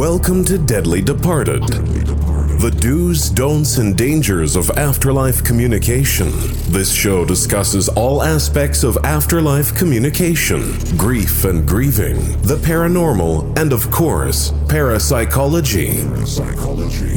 Welcome 0.00 0.46
to 0.46 0.56
Deadly 0.56 1.02
Departed. 1.02 1.62
The 1.62 2.74
do's, 2.80 3.28
don'ts, 3.28 3.76
and 3.76 3.94
dangers 3.98 4.56
of 4.56 4.70
afterlife 4.70 5.44
communication. 5.44 6.30
This 6.72 6.90
show 6.90 7.26
discusses 7.26 7.90
all 7.90 8.22
aspects 8.22 8.82
of 8.82 8.96
afterlife 9.04 9.74
communication, 9.74 10.72
grief 10.96 11.44
and 11.44 11.68
grieving, 11.68 12.16
the 12.40 12.56
paranormal, 12.56 13.58
and 13.58 13.74
of 13.74 13.90
course, 13.90 14.54
parapsychology. 14.70 16.00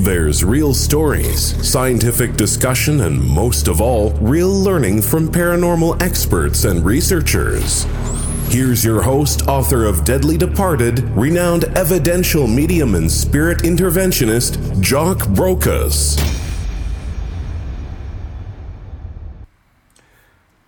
There's 0.02 0.44
real 0.44 0.74
stories, 0.74 1.66
scientific 1.66 2.36
discussion, 2.36 3.00
and 3.00 3.26
most 3.26 3.70
of 3.70 3.80
all, 3.80 4.12
real 4.16 4.52
learning 4.52 5.04
from 5.04 5.32
paranormal 5.32 6.02
experts 6.02 6.66
and 6.66 6.84
researchers. 6.84 7.86
Here's 8.50 8.86
your 8.86 9.02
host, 9.02 9.48
author 9.48 9.86
of 9.86 10.06
Deadly 10.06 10.38
Departed, 10.38 11.00
renowned 11.18 11.64
evidential 11.76 12.46
medium 12.46 12.94
and 12.94 13.12
spirit 13.12 13.60
interventionist, 13.60 14.80
Jock 14.80 15.18
Brocas. 15.30 16.20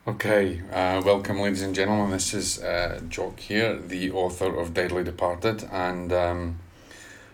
Okay, 0.08 0.62
uh, 0.72 1.04
welcome, 1.06 1.40
ladies 1.40 1.62
and 1.62 1.76
gentlemen. 1.76 2.10
This 2.10 2.34
is 2.34 2.64
uh, 2.64 3.02
Jock 3.08 3.40
here, 3.40 3.76
the 3.76 4.10
author 4.10 4.58
of 4.58 4.74
Deadly 4.74 5.04
Departed, 5.04 5.68
and 5.72 6.12
um, 6.12 6.60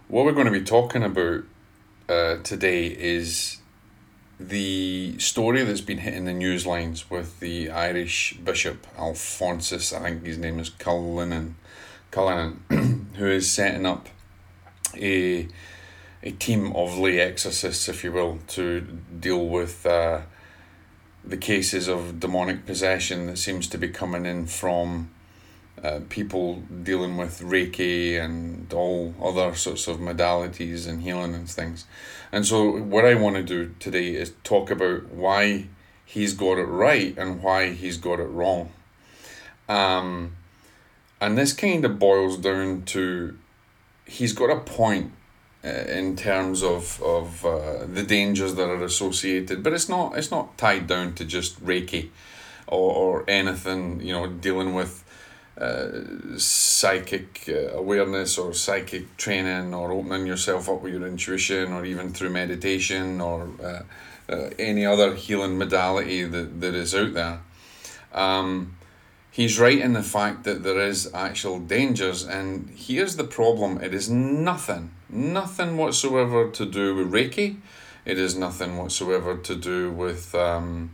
what 0.10 0.26
we're 0.26 0.34
going 0.34 0.48
to 0.48 0.52
be 0.52 0.64
talking 0.64 1.04
about 1.04 1.44
uh, 2.10 2.36
today 2.44 2.88
is 2.88 3.61
the 4.50 5.18
story 5.20 5.64
that's 5.64 5.82
been 5.82 6.00
hitting 6.00 6.26
the 6.26 6.34
news 6.34 6.66
lines 6.66 7.10
with 7.10 7.40
the 7.40 7.70
Irish 7.70 8.38
Bishop 8.44 8.88
Alphonsus, 8.98 9.94
I 9.94 10.02
think 10.02 10.26
his 10.26 10.38
name 10.38 10.60
is 10.60 10.70
Cullinan, 10.70 11.56
Cullinan, 12.10 12.64
who 13.16 13.28
is 13.28 13.52
setting 13.52 13.86
up 13.86 14.10
a 14.96 15.48
a 16.24 16.32
team 16.32 16.76
of 16.76 16.98
lay 16.98 17.20
exorcists, 17.20 17.90
if 17.90 18.04
you 18.04 18.12
will, 18.12 18.40
to 18.48 18.82
deal 18.82 19.48
with 19.48 19.86
uh, 19.86 20.22
the 21.24 21.38
cases 21.38 21.88
of 21.88 22.20
demonic 22.20 22.66
possession 22.66 23.28
that 23.28 23.38
seems 23.38 23.68
to 23.68 23.78
be 23.78 23.88
coming 23.88 24.26
in 24.26 24.46
from 24.46 25.10
uh, 25.84 26.00
people 26.10 26.64
dealing 26.84 27.18
with 27.18 27.40
Reiki 27.42 28.20
and 28.20 28.72
all 28.74 29.16
other 29.22 29.56
sorts 29.56 29.88
of 29.88 29.98
modalities 29.98 30.88
and 30.88 31.02
healing 31.02 31.34
and 31.34 31.50
things. 31.50 31.86
And 32.32 32.46
so, 32.46 32.78
what 32.78 33.06
I 33.06 33.16
want 33.16 33.36
to 33.38 33.44
do 33.44 33.74
today 33.80 34.16
is 34.16 34.34
talk 34.44 34.70
about 34.70 35.10
why 35.10 35.68
he's 36.06 36.34
got 36.34 36.58
it 36.58 36.66
right 36.66 37.18
and 37.18 37.42
why 37.42 37.72
he's 37.72 37.98
got 37.98 38.20
it 38.20 38.26
wrong. 38.26 38.72
Um, 39.70 40.36
and 41.20 41.38
this 41.38 41.54
kind 41.54 41.86
of 41.86 42.00
boils 42.00 42.38
down 42.38 42.84
to 42.88 43.38
he's 44.06 44.34
got 44.34 44.50
a 44.50 44.60
point 44.60 45.14
uh, 45.64 45.70
in 45.70 46.16
terms 46.16 46.64
of 46.64 47.02
of 47.02 47.46
uh, 47.46 47.86
the 47.86 48.04
dangers 48.04 48.56
that 48.56 48.70
are 48.70 48.84
associated, 48.84 49.64
but 49.64 49.74
it's 49.74 49.88
not 49.88 50.18
it's 50.18 50.32
not 50.32 50.58
tied 50.58 50.88
down 50.88 51.14
to 51.14 51.26
just 51.26 51.64
Reiki 51.64 52.10
or, 52.68 52.94
or 52.94 53.30
anything 53.30 54.02
you 54.02 54.12
know 54.12 54.28
dealing 54.28 54.74
with 54.74 55.04
psychic 56.38 57.44
uh, 57.48 57.78
awareness 57.78 58.38
or 58.38 58.54
psychic 58.54 59.18
training 59.18 59.74
or 59.74 59.92
opening 59.92 60.26
yourself 60.26 60.70
up 60.70 60.82
with 60.82 60.94
your 60.94 61.08
intuition 61.08 61.74
or 61.74 61.86
even 61.86 62.12
through 62.14 62.30
meditation 62.30 63.22
or 63.22 63.50
uh, 63.64 63.82
uh, 64.30 64.50
any 64.58 64.86
other 64.86 65.14
healing 65.16 65.58
modality 65.58 66.24
that, 66.24 66.62
that 66.62 66.74
is 66.74 66.96
out 66.96 67.14
there. 67.14 67.42
Um, 68.14 68.78
he's 69.32 69.60
right 69.60 69.78
in 69.78 69.94
the 69.94 70.04
fact 70.04 70.44
that 70.44 70.64
there 70.64 70.80
is 70.80 71.10
actual 71.14 71.60
dangers 71.60 72.24
and 72.24 72.70
here's 72.76 73.16
the 73.16 73.24
problem 73.24 73.82
it 73.82 73.94
is 73.94 74.10
nothing 74.10 74.92
nothing 75.10 75.78
whatsoever 75.78 76.50
to 76.50 76.66
do 76.66 76.94
with 76.94 77.12
reiki 77.12 77.58
it 78.04 78.18
is 78.18 78.36
nothing 78.36 78.78
whatsoever 78.78 79.38
to 79.38 79.56
do 79.56 79.90
with 79.90 80.36
um, 80.36 80.92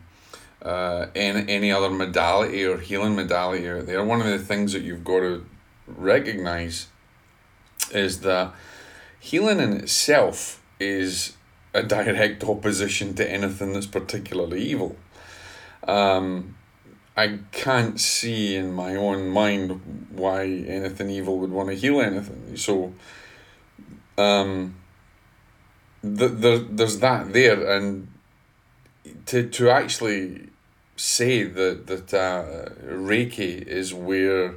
uh, 0.68 1.08
any, 1.16 1.50
any 1.50 1.72
other 1.72 1.90
modality 1.90 2.66
or 2.66 2.78
healing 2.78 3.16
modality 3.16 3.70
out 3.70 3.86
there, 3.86 4.04
one 4.04 4.20
of 4.20 4.28
the 4.28 4.38
things 4.38 4.74
that 4.74 4.82
you've 4.82 5.06
got 5.06 5.22
to 5.22 5.46
recognize 5.88 6.88
is 7.94 8.20
that 8.20 8.54
healing 9.18 9.62
in 9.62 9.72
itself 9.72 10.62
is 10.78 11.38
a 11.74 11.84
direct 11.84 12.44
opposition 12.44 13.14
to 13.14 13.32
anything 13.32 13.72
that's 13.72 13.86
particularly 13.86 14.62
evil. 14.62 14.98
Um, 15.88 16.58
I 17.16 17.40
can't 17.54 17.98
see 17.98 18.58
in 18.58 18.74
my 18.74 18.94
own 18.96 19.30
mind 19.30 20.08
why 20.12 20.48
anything 20.48 21.10
evil 21.10 21.40
would 21.40 21.52
want 21.52 21.70
to 21.70 21.76
heal 21.76 22.02
anything. 22.02 22.58
So, 22.58 22.94
um, 24.18 24.76
the, 26.04 26.28
the, 26.28 26.68
there's 26.70 27.00
that 27.00 27.32
there, 27.32 27.72
and 27.72 28.10
to, 29.28 29.48
to 29.48 29.70
actually 29.70 30.50
say 30.98 31.44
that 31.44 31.88
that 31.88 32.14
uh, 32.14 32.70
Reiki 32.84 33.66
is 33.66 33.94
where 33.94 34.56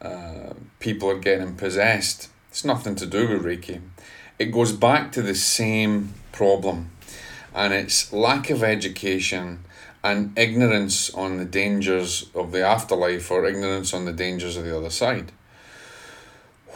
uh, 0.00 0.52
people 0.78 1.10
are 1.10 1.18
getting 1.18 1.56
possessed. 1.56 2.28
It's 2.50 2.64
nothing 2.64 2.94
to 2.96 3.06
do 3.06 3.28
with 3.28 3.44
Reiki. 3.44 3.80
It 4.38 4.46
goes 4.46 4.72
back 4.72 5.10
to 5.12 5.22
the 5.22 5.34
same 5.34 6.14
problem, 6.30 6.90
and 7.54 7.72
it's 7.72 8.12
lack 8.12 8.50
of 8.50 8.62
education 8.62 9.64
and 10.04 10.36
ignorance 10.36 11.10
on 11.14 11.38
the 11.38 11.44
dangers 11.44 12.28
of 12.34 12.52
the 12.52 12.66
afterlife 12.66 13.30
or 13.30 13.44
ignorance 13.46 13.94
on 13.94 14.04
the 14.04 14.12
dangers 14.12 14.56
of 14.56 14.64
the 14.64 14.76
other 14.76 14.90
side. 14.90 15.32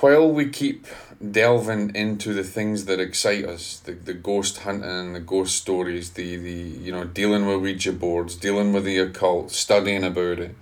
While 0.00 0.30
we 0.30 0.48
keep 0.48 0.86
delving 1.30 1.94
into 1.94 2.34
the 2.34 2.44
things 2.44 2.84
that 2.84 3.00
excite 3.00 3.44
us 3.44 3.78
the, 3.80 3.92
the 3.92 4.12
ghost 4.12 4.58
hunting 4.58 5.14
the 5.14 5.20
ghost 5.20 5.56
stories 5.56 6.10
the, 6.10 6.36
the 6.36 6.52
you 6.52 6.92
know 6.92 7.04
dealing 7.04 7.46
with 7.46 7.60
ouija 7.60 7.92
boards 7.92 8.36
dealing 8.36 8.72
with 8.72 8.84
the 8.84 8.98
occult 8.98 9.50
studying 9.50 10.04
about 10.04 10.38
it. 10.38 10.54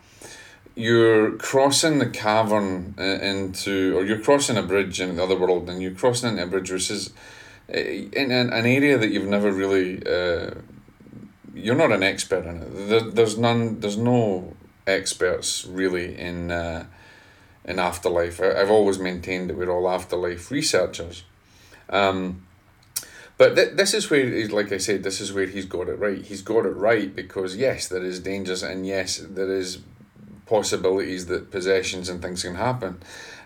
You're 0.77 1.33
crossing 1.37 1.99
the 1.99 2.11
cavern 2.11 2.95
uh, 2.99 3.03
into 3.03 3.97
or 3.97 4.05
you're 4.05 4.19
crossing 4.19 4.57
a 4.57 4.63
bridge 4.63 5.01
in 5.01 5.17
the 5.17 5.23
other 5.23 5.37
world 5.37 5.69
and 5.69 5.81
you're 5.81 5.93
crossing 5.93 6.31
into 6.31 6.43
a 6.43 6.47
bridge 6.47 6.71
which 6.71 6.91
is 6.91 7.13
uh, 7.73 7.79
in 7.79 8.31
an, 8.33 8.53
an 8.53 8.67
area 8.67 8.99
that 8.99 9.11
you've 9.11 9.29
never 9.29 9.53
really 9.53 10.05
uh, 10.07 10.51
you're 11.55 11.77
not 11.77 11.93
an 11.93 12.03
expert 12.03 12.45
in 12.45 12.63
it. 12.63 12.89
There, 12.89 13.01
there's 13.01 13.39
none 13.39 13.81
there's 13.81 13.97
no 13.97 14.55
experts 14.87 15.65
really 15.65 16.19
in 16.19 16.51
uh, 16.51 16.87
in 17.65 17.79
afterlife. 17.79 18.41
I, 18.41 18.59
have 18.59 18.71
always 18.71 18.99
maintained 18.99 19.51
that 19.51 19.57
we're 19.57 19.71
all 19.71 19.89
afterlife 19.89 20.51
researchers. 20.51 21.25
Um, 21.89 22.47
but 23.37 23.57
th- 23.57 23.75
this 23.75 23.95
is 23.95 24.11
where, 24.11 24.49
like 24.49 24.71
I 24.73 24.79
said, 24.79 25.03
this 25.03 25.21
is 25.21 25.33
where 25.33 25.47
he's 25.47 25.65
got 25.65 25.89
it 25.89 25.99
right. 25.99 26.23
He's 26.23 26.43
got 26.43 26.67
it 26.67 26.77
right 26.77 27.15
because, 27.15 27.57
yes, 27.57 27.89
there 27.89 28.05
is 28.05 28.21
dangers 28.21 28.63
and, 28.63 28.87
yes, 28.87 29.19
there 29.19 29.53
is 29.53 29.81
possibilities 30.47 31.27
that 31.27 31.51
possessions 31.51 32.09
and 32.09 32.23
things 32.23 32.43
can 32.43 32.55
happen. 32.55 33.01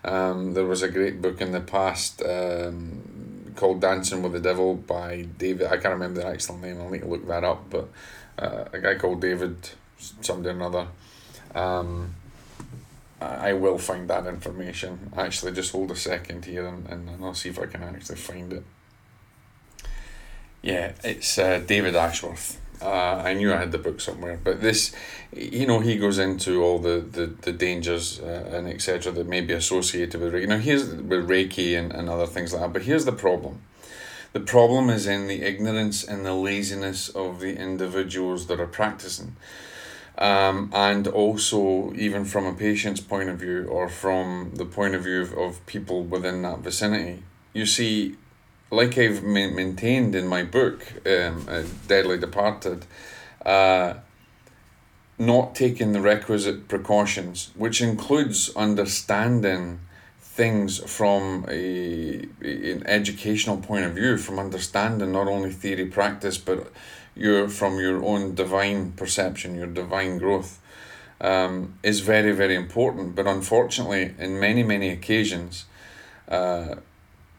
Um, 0.05 0.55
there 0.55 0.67
was 0.67 0.83
a 0.83 0.89
great 0.89 1.23
book 1.23 1.41
in 1.41 1.53
the 1.53 1.61
past 1.61 2.23
um, 2.23 3.53
called 3.57 3.81
Dancing 3.81 4.23
with 4.23 4.33
the 4.33 4.41
Devil 4.41 4.75
by 4.75 5.27
David. 5.39 5.69
I 5.69 5.77
can't 5.77 5.95
remember 5.95 6.21
the 6.21 6.27
actual 6.27 6.59
name. 6.59 6.81
I'll 6.81 6.91
need 6.91 7.03
to 7.03 7.09
look 7.09 7.27
that 7.29 7.45
up. 7.45 7.71
But 7.71 7.89
uh, 8.39 8.65
a 8.73 8.79
guy 8.79 8.95
called 8.97 9.21
David, 9.21 9.71
somebody 9.99 10.49
or 10.49 10.53
another. 10.53 10.89
Um, 11.55 12.15
I 13.21 13.53
will 13.53 13.79
find 13.79 14.09
that 14.09 14.27
information. 14.27 15.13
Actually, 15.17 15.53
just 15.53 15.73
hold 15.73 15.91
a 15.91 15.97
second 15.97 16.45
here 16.45 16.67
and, 16.67 16.87
and 16.89 17.25
I'll 17.25 17.35
see 17.35 17.49
if 17.49 17.59
I 17.59 17.67
can 17.67 17.83
actually 17.83 18.17
find 18.17 18.53
it. 18.53 18.65
Yeah, 20.63 20.93
it's 21.03 21.39
uh, 21.39 21.63
David 21.67 21.97
Ashworth. 21.97 22.61
Uh, 22.81 23.23
I 23.25 23.35
knew 23.35 23.53
I 23.53 23.57
had 23.57 23.73
the 23.73 23.79
book 23.79 24.01
somewhere, 24.01 24.39
but 24.43 24.61
this, 24.61 24.95
you 25.33 25.67
know, 25.67 25.81
he 25.81 25.97
goes 25.97 26.19
into 26.19 26.63
all 26.63 26.79
the, 26.79 27.01
the, 27.01 27.27
the 27.27 27.53
dangers 27.53 28.21
uh, 28.21 28.51
and 28.53 28.69
etc. 28.69 29.11
that 29.13 29.27
may 29.27 29.41
be 29.41 29.53
associated 29.53 30.21
with 30.21 30.33
Reiki. 30.33 30.47
Now, 30.47 30.59
here's 30.59 30.87
with 30.87 31.29
Reiki 31.29 31.77
and, 31.77 31.93
and 31.93 32.09
other 32.09 32.27
things 32.27 32.53
like 32.53 32.63
that, 32.63 32.73
but 32.73 32.83
here's 32.83 33.05
the 33.05 33.13
problem. 33.13 33.63
The 34.33 34.41
problem 34.41 34.91
is 34.91 35.09
in 35.09 35.27
the 35.27 35.43
ignorance 35.43 36.05
and 36.05 36.25
the 36.25 36.35
laziness 36.35 37.09
of 37.09 37.41
the 37.41 37.57
individuals 37.57 38.47
that 38.47 38.61
are 38.61 38.67
practicing 38.67 39.35
um, 40.19 40.71
and 40.75 41.07
also 41.07 41.93
even 41.95 42.25
from 42.25 42.45
a 42.45 42.53
patient's 42.53 43.01
point 43.01 43.29
of 43.29 43.39
view 43.39 43.67
or 43.67 43.89
from 43.89 44.51
the 44.55 44.65
point 44.65 44.95
of 44.95 45.05
view 45.05 45.23
of, 45.23 45.33
of 45.33 45.67
people 45.67 46.03
within 46.03 46.43
that 46.43 46.59
vicinity. 46.59 47.23
You 47.55 47.67
see, 47.67 48.17
like 48.71 48.99
I've 48.99 49.23
ma- 49.23 49.49
maintained 49.49 50.15
in 50.15 50.27
my 50.27 50.43
book, 50.43 50.85
um, 51.07 51.47
uh, 51.49 51.63
Deadly 51.87 52.19
Departed, 52.19 52.85
uh, 53.47 53.95
not 55.19 55.55
taking 55.55 55.93
the 55.93 56.01
requisite 56.01 56.69
precautions, 56.69 57.51
which 57.57 57.81
includes 57.81 58.55
understanding 58.57 59.81
things 60.21 60.79
from 60.79 61.45
a, 61.49 62.29
an 62.41 62.87
educational 62.87 63.57
point 63.57 63.85
of 63.85 63.95
view, 63.95 64.17
from 64.17 64.39
understanding 64.39 65.13
not 65.13 65.27
only 65.29 65.51
theory 65.51 65.87
practice, 65.87 66.39
but 66.39 66.71
your 67.19 67.49
from 67.49 67.79
your 67.79 68.05
own 68.05 68.35
divine 68.35 68.93
perception, 68.93 69.55
your 69.57 69.67
divine 69.67 70.19
growth, 70.19 70.61
um, 71.21 71.75
is 71.83 72.01
very 72.01 72.33
very 72.33 72.55
important. 72.55 73.15
But 73.15 73.27
unfortunately, 73.27 74.15
in 74.19 74.41
many 74.41 74.63
many 74.63 74.91
occasions, 74.91 75.67
uh, 76.29 76.77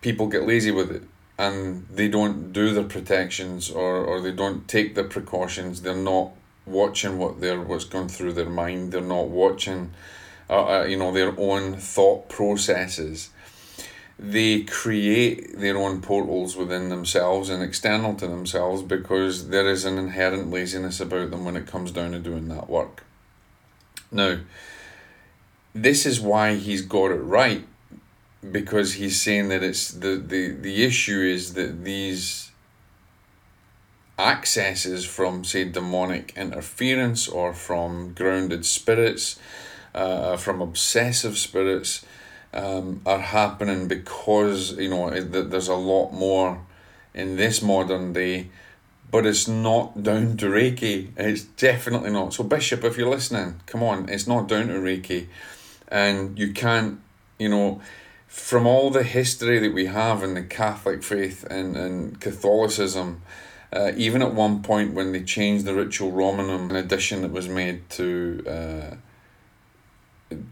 people 0.01 0.27
get 0.27 0.47
lazy 0.47 0.71
with 0.71 0.91
it 0.91 1.03
and 1.39 1.87
they 1.89 2.09
don't 2.09 2.51
do 2.51 2.73
their 2.73 2.83
protections 2.83 3.71
or, 3.71 4.03
or 4.03 4.19
they 4.19 4.33
don't 4.33 4.67
take 4.67 4.93
the 4.93 5.05
precautions. 5.05 5.81
They're 5.81 5.95
not 5.95 6.31
watching 6.65 7.17
what 7.17 7.39
they're 7.39 7.61
what's 7.61 7.85
going 7.85 8.09
through 8.09 8.33
their 8.33 8.49
mind. 8.49 8.91
They're 8.91 9.01
not 9.01 9.29
watching, 9.29 9.93
uh, 10.49 10.81
uh, 10.81 10.83
you 10.83 10.97
know, 10.97 11.13
their 11.13 11.33
own 11.39 11.77
thought 11.77 12.27
processes. 12.27 13.29
They 14.21 14.63
create 14.63 15.57
their 15.57 15.77
own 15.77 16.01
portals 16.01 16.57
within 16.57 16.89
themselves 16.89 17.49
and 17.49 17.63
external 17.63 18.15
to 18.15 18.27
themselves 18.27 18.81
because 18.81 19.47
there 19.47 19.69
is 19.69 19.85
an 19.85 19.97
inherent 19.97 20.51
laziness 20.51 20.99
about 20.99 21.31
them 21.31 21.45
when 21.45 21.55
it 21.55 21.67
comes 21.67 21.91
down 21.91 22.11
to 22.11 22.19
doing 22.19 22.49
that 22.49 22.69
work. 22.69 23.05
Now, 24.11 24.39
this 25.73 26.05
is 26.05 26.19
why 26.19 26.55
he's 26.55 26.81
got 26.81 27.11
it 27.11 27.21
right 27.21 27.65
because 28.51 28.93
he's 28.93 29.21
saying 29.21 29.49
that 29.49 29.63
it's 29.63 29.91
the, 29.91 30.15
the, 30.15 30.49
the 30.49 30.83
issue 30.83 31.21
is 31.21 31.53
that 31.53 31.85
these 31.85 32.51
accesses 34.17 35.05
from 35.05 35.45
say 35.45 35.63
demonic 35.63 36.33
interference 36.35 37.27
or 37.27 37.53
from 37.53 38.13
grounded 38.13 38.65
spirits 38.65 39.39
uh, 39.95 40.35
from 40.35 40.61
obsessive 40.61 41.37
spirits 41.37 42.05
um, 42.53 43.01
are 43.05 43.19
happening 43.19 43.87
because 43.87 44.77
you 44.77 44.89
know 44.89 45.09
that 45.09 45.51
there's 45.51 45.67
a 45.67 45.75
lot 45.75 46.11
more 46.11 46.61
in 47.13 47.35
this 47.35 47.61
modern 47.61 48.13
day 48.13 48.49
but 49.11 49.25
it's 49.25 49.47
not 49.47 50.03
down 50.03 50.37
to 50.37 50.45
reiki. 50.45 51.07
It's 51.17 51.41
definitely 51.43 52.11
not. 52.11 52.31
So 52.31 52.43
bishop 52.43 52.83
if 52.83 52.97
you're 52.97 53.09
listening 53.09 53.61
come 53.65 53.83
on 53.83 54.09
it's 54.09 54.27
not 54.27 54.47
down 54.47 54.67
to 54.67 54.73
reiki. 54.73 55.27
And 55.87 56.37
you 56.37 56.53
can't 56.53 56.99
you 57.37 57.49
know 57.49 57.81
from 58.29 58.67
all 58.67 58.91
the 58.91 59.03
history 59.03 59.57
that 59.59 59.73
we 59.73 59.87
have 59.87 60.23
in 60.23 60.35
the 60.35 60.43
Catholic 60.43 61.01
faith 61.01 61.43
and, 61.49 61.75
and 61.75 62.21
Catholicism, 62.21 63.23
uh, 63.73 63.91
even 63.97 64.21
at 64.21 64.35
one 64.35 64.61
point 64.61 64.93
when 64.93 65.11
they 65.11 65.23
changed 65.23 65.65
the 65.65 65.73
Ritual 65.73 66.11
Romanum, 66.11 66.69
an 66.69 66.75
addition 66.75 67.23
that 67.23 67.31
was 67.31 67.49
made 67.49 67.89
to 67.89 68.43
uh, 68.47 68.95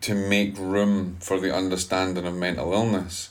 to 0.01 0.15
make 0.15 0.57
room 0.57 1.17
for 1.19 1.39
the 1.39 1.53
understanding 1.53 2.25
of 2.25 2.35
mental 2.35 2.73
illness. 2.73 3.29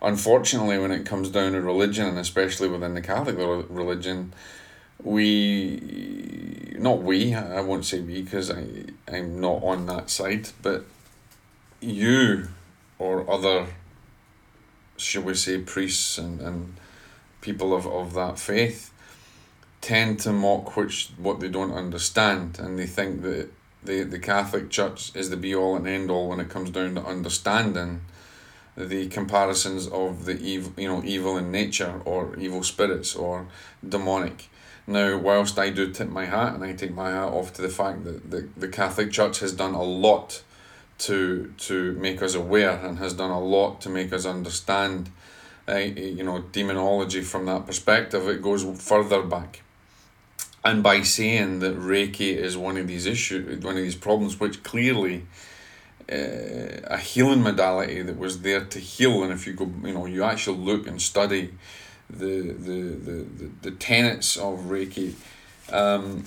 Unfortunately, 0.00 0.78
when 0.78 0.92
it 0.92 1.06
comes 1.06 1.30
down 1.30 1.52
to 1.52 1.60
religion, 1.60 2.06
and 2.06 2.18
especially 2.18 2.68
within 2.68 2.94
the 2.94 3.00
Catholic 3.00 3.36
religion, 3.38 4.32
we 5.02 6.74
not 6.78 7.02
we 7.02 7.34
I 7.34 7.60
won't 7.60 7.84
say 7.84 8.00
we 8.00 8.22
because 8.22 8.50
I'm 8.50 9.40
not 9.40 9.62
on 9.62 9.86
that 9.86 10.10
side, 10.10 10.50
but 10.62 10.84
you 11.80 12.48
or 12.98 13.28
other, 13.30 13.66
shall 14.96 15.22
we 15.22 15.34
say, 15.34 15.58
priests 15.58 16.18
and, 16.18 16.40
and 16.40 16.76
people 17.40 17.74
of, 17.74 17.86
of 17.86 18.14
that 18.14 18.38
faith 18.38 18.92
tend 19.80 20.18
to 20.20 20.32
mock 20.32 20.76
which 20.76 21.10
what 21.18 21.40
they 21.40 21.48
don't 21.48 21.72
understand 21.72 22.58
and 22.58 22.78
they 22.78 22.86
think 22.86 23.20
that 23.22 23.50
the, 23.84 24.02
the 24.02 24.18
Catholic 24.18 24.70
Church 24.70 25.14
is 25.14 25.30
the 25.30 25.36
be 25.36 25.54
all 25.54 25.76
and 25.76 25.86
end 25.86 26.10
all 26.10 26.28
when 26.28 26.40
it 26.40 26.48
comes 26.48 26.70
down 26.70 26.94
to 26.94 27.04
understanding 27.04 28.02
the 28.76 29.06
comparisons 29.08 29.86
of 29.86 30.24
the 30.24 30.36
evil 30.40 30.72
you 30.76 30.88
know 30.88 31.02
evil 31.04 31.36
in 31.36 31.50
nature 31.50 32.00
or 32.04 32.36
evil 32.36 32.62
spirits 32.62 33.14
or 33.14 33.46
demonic. 33.86 34.48
Now, 34.86 35.16
whilst 35.16 35.58
I 35.58 35.70
do 35.70 35.90
tip 35.90 36.08
my 36.08 36.26
hat 36.26 36.54
and 36.54 36.64
I 36.64 36.74
take 36.74 36.92
my 36.92 37.10
hat 37.10 37.28
off 37.28 37.54
to 37.54 37.62
the 37.62 37.70
fact 37.70 38.04
that 38.04 38.30
the, 38.30 38.48
the 38.56 38.68
Catholic 38.68 39.10
Church 39.10 39.38
has 39.40 39.52
done 39.52 39.74
a 39.74 39.82
lot 39.82 40.42
to 40.98 41.52
to 41.58 41.92
make 41.92 42.22
us 42.22 42.34
aware 42.34 42.78
and 42.78 42.98
has 42.98 43.14
done 43.14 43.30
a 43.30 43.40
lot 43.40 43.80
to 43.80 43.88
make 43.88 44.12
us 44.12 44.26
understand 44.26 45.10
uh, 45.68 45.76
you 45.76 46.22
know 46.22 46.42
demonology 46.52 47.20
from 47.20 47.46
that 47.46 47.66
perspective 47.66 48.28
it 48.28 48.40
goes 48.40 48.64
further 48.80 49.22
back 49.22 49.63
and 50.64 50.82
by 50.82 51.02
saying 51.02 51.60
that 51.60 51.78
reiki 51.78 52.34
is 52.34 52.56
one 52.56 52.76
of 52.76 52.86
these 52.88 53.06
issues 53.06 53.62
one 53.64 53.76
of 53.76 53.82
these 53.82 53.96
problems 53.96 54.38
which 54.40 54.62
clearly 54.62 55.26
uh, 56.12 56.80
a 56.84 56.98
healing 56.98 57.42
modality 57.42 58.02
that 58.02 58.18
was 58.18 58.42
there 58.42 58.64
to 58.64 58.78
heal 58.78 59.22
and 59.22 59.32
if 59.32 59.46
you 59.46 59.52
go 59.52 59.70
you 59.84 59.92
know 59.92 60.06
you 60.06 60.22
actually 60.22 60.58
look 60.58 60.86
and 60.86 61.00
study 61.00 61.52
the 62.10 62.52
the 62.52 62.80
the, 63.06 63.26
the, 63.38 63.50
the 63.62 63.70
tenets 63.70 64.36
of 64.36 64.60
reiki 64.60 65.14
um, 65.72 66.24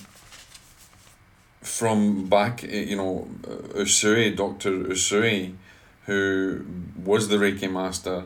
from 1.67 2.27
back, 2.27 2.63
eh, 2.63 2.83
you 2.83 2.95
know, 2.95 3.27
Usui, 3.75 4.35
Dr. 4.35 4.71
Usui, 4.71 5.53
who 6.05 6.65
was 7.03 7.27
the 7.27 7.37
Reiki 7.37 7.71
master, 7.71 8.23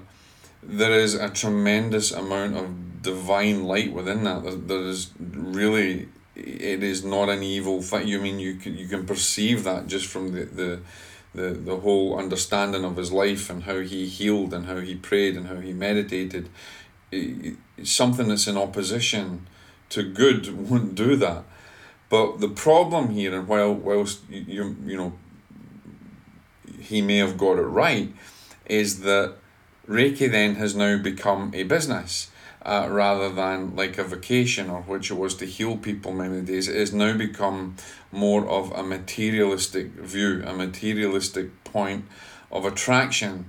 there 0.63 0.91
is 0.91 1.15
a 1.15 1.29
tremendous 1.29 2.11
amount 2.11 2.55
of 2.55 2.69
divine 3.01 3.63
light 3.63 3.93
within 3.93 4.23
that. 4.23 4.67
There, 4.67 4.81
is 4.81 5.11
really, 5.19 6.09
it 6.35 6.83
is 6.83 7.03
not 7.03 7.29
an 7.29 7.43
evil 7.43 7.81
thing. 7.81 8.07
You 8.07 8.19
mean 8.19 8.39
you 8.39 8.55
can, 8.55 8.77
you 8.77 8.87
can 8.87 9.05
perceive 9.05 9.63
that 9.63 9.87
just 9.87 10.07
from 10.07 10.31
the, 10.33 10.45
the, 10.45 10.79
the, 11.33 11.49
the 11.53 11.77
whole 11.77 12.17
understanding 12.17 12.83
of 12.85 12.97
his 12.97 13.11
life 13.11 13.49
and 13.49 13.63
how 13.63 13.79
he 13.79 14.07
healed 14.07 14.53
and 14.53 14.65
how 14.65 14.79
he 14.79 14.95
prayed 14.95 15.37
and 15.37 15.47
how 15.47 15.57
he 15.57 15.73
meditated. 15.73 16.49
something 17.83 18.27
that's 18.27 18.47
in 18.47 18.57
opposition 18.57 19.47
to 19.89 20.03
good 20.03 20.69
wouldn't 20.69 20.95
do 20.95 21.15
that 21.15 21.43
but 22.11 22.41
the 22.41 22.49
problem 22.49 23.11
here, 23.11 23.33
and 23.33 23.47
while 23.47 23.73
whilst 23.73 24.19
you, 24.29 24.75
you 24.85 24.97
know 24.97 25.13
he 26.77 27.01
may 27.01 27.17
have 27.17 27.37
got 27.37 27.57
it 27.57 27.61
right, 27.61 28.13
is 28.65 28.99
that 29.03 29.35
Reiki 29.87 30.29
then 30.29 30.55
has 30.55 30.75
now 30.75 30.97
become 30.97 31.51
a 31.55 31.63
business. 31.63 32.29
Uh, 32.63 32.87
rather 32.91 33.33
than 33.33 33.75
like 33.75 33.97
a 33.97 34.03
vacation 34.03 34.69
or 34.69 34.83
which 34.83 35.09
it 35.09 35.15
was 35.15 35.33
to 35.33 35.45
heal 35.47 35.77
people 35.77 36.13
many 36.13 36.41
days, 36.41 36.67
it 36.67 36.75
has 36.75 36.93
now 36.93 37.11
become 37.17 37.75
more 38.11 38.47
of 38.47 38.71
a 38.73 38.83
materialistic 38.83 39.87
view, 39.93 40.43
a 40.45 40.53
materialistic 40.53 41.63
point 41.63 42.05
of 42.51 42.63
attraction, 42.63 43.45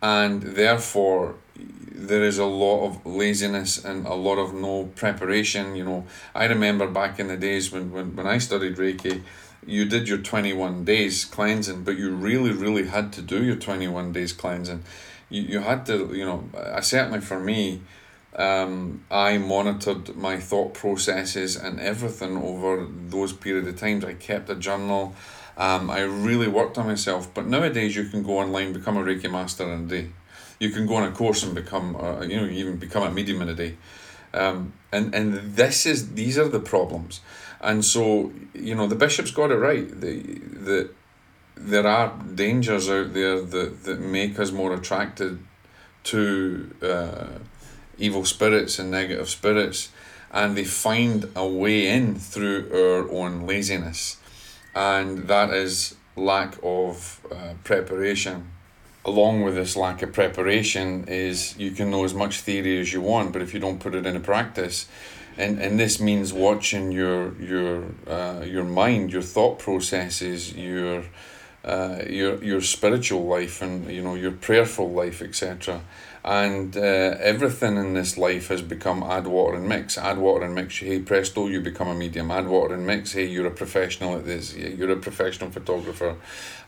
and 0.00 0.42
therefore 0.42 1.34
there 1.56 2.22
is 2.22 2.38
a 2.38 2.44
lot 2.44 2.86
of 2.86 3.06
laziness 3.06 3.84
and 3.84 4.06
a 4.06 4.14
lot 4.14 4.36
of 4.36 4.54
no 4.54 4.84
preparation. 4.94 5.76
You 5.76 5.84
know, 5.84 6.06
I 6.34 6.46
remember 6.46 6.86
back 6.86 7.18
in 7.18 7.28
the 7.28 7.36
days 7.36 7.72
when, 7.72 7.92
when, 7.92 8.16
when 8.16 8.26
I 8.26 8.38
studied 8.38 8.76
Reiki, 8.76 9.22
you 9.66 9.84
did 9.84 10.08
your 10.08 10.18
21 10.18 10.84
days 10.84 11.24
cleansing, 11.24 11.84
but 11.84 11.96
you 11.96 12.10
really, 12.10 12.50
really 12.50 12.86
had 12.86 13.12
to 13.14 13.22
do 13.22 13.44
your 13.44 13.56
21 13.56 14.12
days 14.12 14.32
cleansing. 14.32 14.82
You, 15.30 15.42
you 15.42 15.60
had 15.60 15.86
to, 15.86 16.12
you 16.12 16.24
know, 16.24 16.48
certainly 16.80 17.20
for 17.20 17.38
me, 17.38 17.82
um, 18.36 19.04
I 19.10 19.38
monitored 19.38 20.16
my 20.16 20.38
thought 20.38 20.74
processes 20.74 21.56
and 21.56 21.80
everything 21.80 22.36
over 22.36 22.86
those 23.08 23.32
period 23.32 23.68
of 23.68 23.76
times. 23.76 24.04
I 24.04 24.14
kept 24.14 24.48
a 24.50 24.54
journal. 24.54 25.14
Um, 25.56 25.90
I 25.90 26.00
really 26.00 26.48
worked 26.48 26.78
on 26.78 26.86
myself. 26.86 27.32
But 27.34 27.46
nowadays, 27.46 27.94
you 27.94 28.04
can 28.04 28.22
go 28.22 28.38
online, 28.38 28.72
become 28.72 28.96
a 28.96 29.02
Reiki 29.02 29.30
master 29.30 29.64
in 29.64 29.84
a 29.84 29.86
day 29.86 30.08
you 30.62 30.70
can 30.70 30.86
go 30.86 30.94
on 30.94 31.02
a 31.02 31.10
course 31.10 31.42
and 31.42 31.56
become, 31.56 31.96
uh, 31.96 32.20
you 32.20 32.36
know, 32.36 32.46
even 32.46 32.76
become 32.76 33.02
a 33.02 33.10
medium 33.10 33.42
in 33.42 33.48
a 33.48 33.54
day. 33.54 33.74
Um, 34.32 34.72
and 34.92 35.12
and 35.12 35.56
this 35.56 35.86
is 35.86 36.14
these 36.14 36.38
are 36.38 36.48
the 36.48 36.60
problems, 36.60 37.20
and 37.60 37.84
so 37.84 38.32
you 38.54 38.74
know 38.74 38.86
the 38.86 38.94
bishop's 38.94 39.32
got 39.32 39.50
it 39.50 39.56
right. 39.56 39.88
The 39.88 40.14
the 40.68 40.90
there 41.56 41.86
are 41.86 42.08
dangers 42.34 42.88
out 42.88 43.12
there 43.12 43.40
that 43.42 43.84
that 43.84 44.00
make 44.00 44.38
us 44.38 44.52
more 44.52 44.72
attracted 44.72 45.40
to 46.04 46.74
uh, 46.80 47.38
evil 47.98 48.24
spirits 48.24 48.78
and 48.78 48.90
negative 48.90 49.28
spirits, 49.28 49.90
and 50.30 50.56
they 50.56 50.64
find 50.64 51.28
a 51.36 51.46
way 51.46 51.88
in 51.88 52.14
through 52.14 52.68
our 52.72 53.10
own 53.10 53.46
laziness, 53.46 54.16
and 54.74 55.28
that 55.28 55.50
is 55.50 55.94
lack 56.16 56.56
of 56.62 57.20
uh, 57.30 57.54
preparation. 57.64 58.50
Along 59.04 59.42
with 59.42 59.56
this 59.56 59.76
lack 59.76 60.02
of 60.02 60.12
preparation 60.12 61.04
is 61.08 61.58
you 61.58 61.72
can 61.72 61.90
know 61.90 62.04
as 62.04 62.14
much 62.14 62.40
theory 62.40 62.80
as 62.80 62.92
you 62.92 63.00
want, 63.00 63.32
but 63.32 63.42
if 63.42 63.52
you 63.52 63.60
don't 63.60 63.80
put 63.80 63.94
it 63.94 64.06
into 64.06 64.20
practice, 64.20 64.86
and, 65.36 65.58
and 65.58 65.78
this 65.78 66.00
means 66.00 66.32
watching 66.32 66.92
your 66.92 67.34
your 67.40 67.84
uh, 68.06 68.44
your 68.44 68.64
mind, 68.64 69.12
your 69.12 69.22
thought 69.22 69.58
processes, 69.58 70.54
your 70.54 71.04
uh, 71.64 72.02
your 72.08 72.42
your 72.44 72.60
spiritual 72.60 73.26
life, 73.26 73.60
and 73.60 73.90
you 73.90 74.02
know 74.02 74.14
your 74.14 74.32
prayerful 74.32 74.90
life, 74.90 75.20
etc 75.20 75.82
and 76.24 76.76
uh, 76.76 76.80
everything 76.80 77.76
in 77.76 77.94
this 77.94 78.16
life 78.16 78.48
has 78.48 78.62
become 78.62 79.02
add 79.02 79.26
water 79.26 79.56
and 79.56 79.68
mix. 79.68 79.98
Add 79.98 80.18
water 80.18 80.44
and 80.44 80.54
mix. 80.54 80.78
Hey 80.78 81.00
presto 81.00 81.48
you 81.48 81.60
become 81.60 81.88
a 81.88 81.94
medium. 81.94 82.30
Add 82.30 82.46
water 82.46 82.74
and 82.74 82.86
mix. 82.86 83.12
Hey 83.12 83.26
you're 83.26 83.46
a 83.46 83.50
professional 83.50 84.16
at 84.16 84.24
this. 84.24 84.54
You're 84.56 84.92
a 84.92 84.96
professional 84.96 85.50
photographer. 85.50 86.16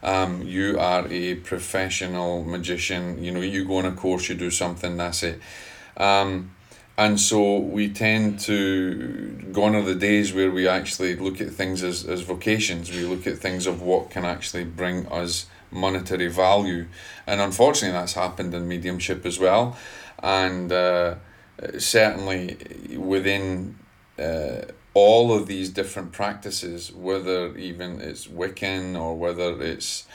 Um, 0.02 0.42
you 0.42 0.78
are 0.80 1.06
a 1.08 1.36
professional 1.36 2.42
magician. 2.44 3.22
You 3.22 3.30
know 3.30 3.40
you 3.40 3.64
go 3.64 3.78
on 3.78 3.84
a 3.84 3.92
course 3.92 4.28
you 4.28 4.34
do 4.34 4.50
something 4.50 4.96
that's 4.96 5.22
it. 5.22 5.40
Um, 5.96 6.50
and 6.96 7.18
so 7.18 7.58
we 7.58 7.88
tend 7.88 8.38
to 8.40 9.28
gone 9.52 9.74
are 9.74 9.82
the 9.82 9.94
days 9.94 10.32
where 10.32 10.50
we 10.50 10.68
actually 10.68 11.16
look 11.16 11.40
at 11.40 11.50
things 11.50 11.82
as, 11.82 12.04
as 12.04 12.22
vocations. 12.22 12.90
We 12.90 13.04
look 13.04 13.26
at 13.26 13.38
things 13.38 13.66
of 13.66 13.82
what 13.82 14.10
can 14.10 14.24
actually 14.24 14.64
bring 14.64 15.06
us 15.08 15.46
monetary 15.70 16.28
value, 16.28 16.86
and 17.26 17.40
unfortunately, 17.40 17.98
that's 17.98 18.14
happened 18.14 18.54
in 18.54 18.68
mediumship 18.68 19.26
as 19.26 19.38
well, 19.38 19.76
and 20.22 20.72
uh, 20.72 21.16
certainly 21.78 22.56
within. 22.96 23.78
Uh, 24.18 24.62
all 24.94 25.32
of 25.32 25.48
these 25.48 25.70
different 25.70 26.12
practices, 26.12 26.92
whether 26.92 27.56
even 27.56 28.00
it's 28.00 28.28
Wiccan 28.28 28.96
or 28.96 29.18
whether 29.18 29.60
it's 29.60 30.06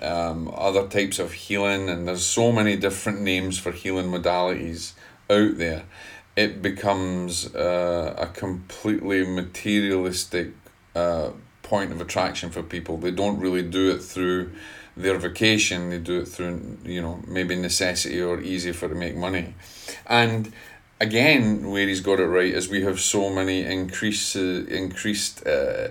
um, 0.00 0.50
other 0.56 0.88
types 0.88 1.18
of 1.18 1.32
healing, 1.32 1.88
and 1.88 2.08
there's 2.08 2.24
so 2.24 2.50
many 2.50 2.76
different 2.76 3.20
names 3.20 3.58
for 3.58 3.72
healing 3.72 4.06
modalities 4.06 4.92
out 5.30 5.58
there, 5.58 5.84
it 6.36 6.62
becomes 6.62 7.54
uh, 7.54 8.14
a 8.18 8.26
completely 8.26 9.24
materialistic 9.24 10.52
uh, 10.94 11.30
point 11.62 11.92
of 11.92 12.00
attraction 12.00 12.50
for 12.50 12.62
people. 12.62 12.96
They 12.96 13.10
don't 13.10 13.38
really 13.38 13.62
do 13.62 13.90
it 13.90 13.98
through 13.98 14.52
their 14.96 15.18
vocation, 15.18 15.90
they 15.90 15.98
do 15.98 16.20
it 16.20 16.28
through, 16.28 16.78
you 16.84 17.00
know, 17.00 17.22
maybe 17.26 17.56
necessity 17.56 18.20
or 18.20 18.40
easy 18.40 18.72
for 18.72 18.88
to 18.88 18.94
make 18.94 19.16
money. 19.16 19.54
And 20.06 20.52
again, 21.00 21.70
where 21.70 21.86
he's 21.86 22.00
got 22.00 22.20
it 22.20 22.26
right 22.26 22.52
is 22.52 22.68
we 22.68 22.82
have 22.82 23.00
so 23.00 23.30
many 23.30 23.64
increase, 23.64 24.36
uh, 24.36 24.64
increased 24.68 25.46
uh, 25.46 25.88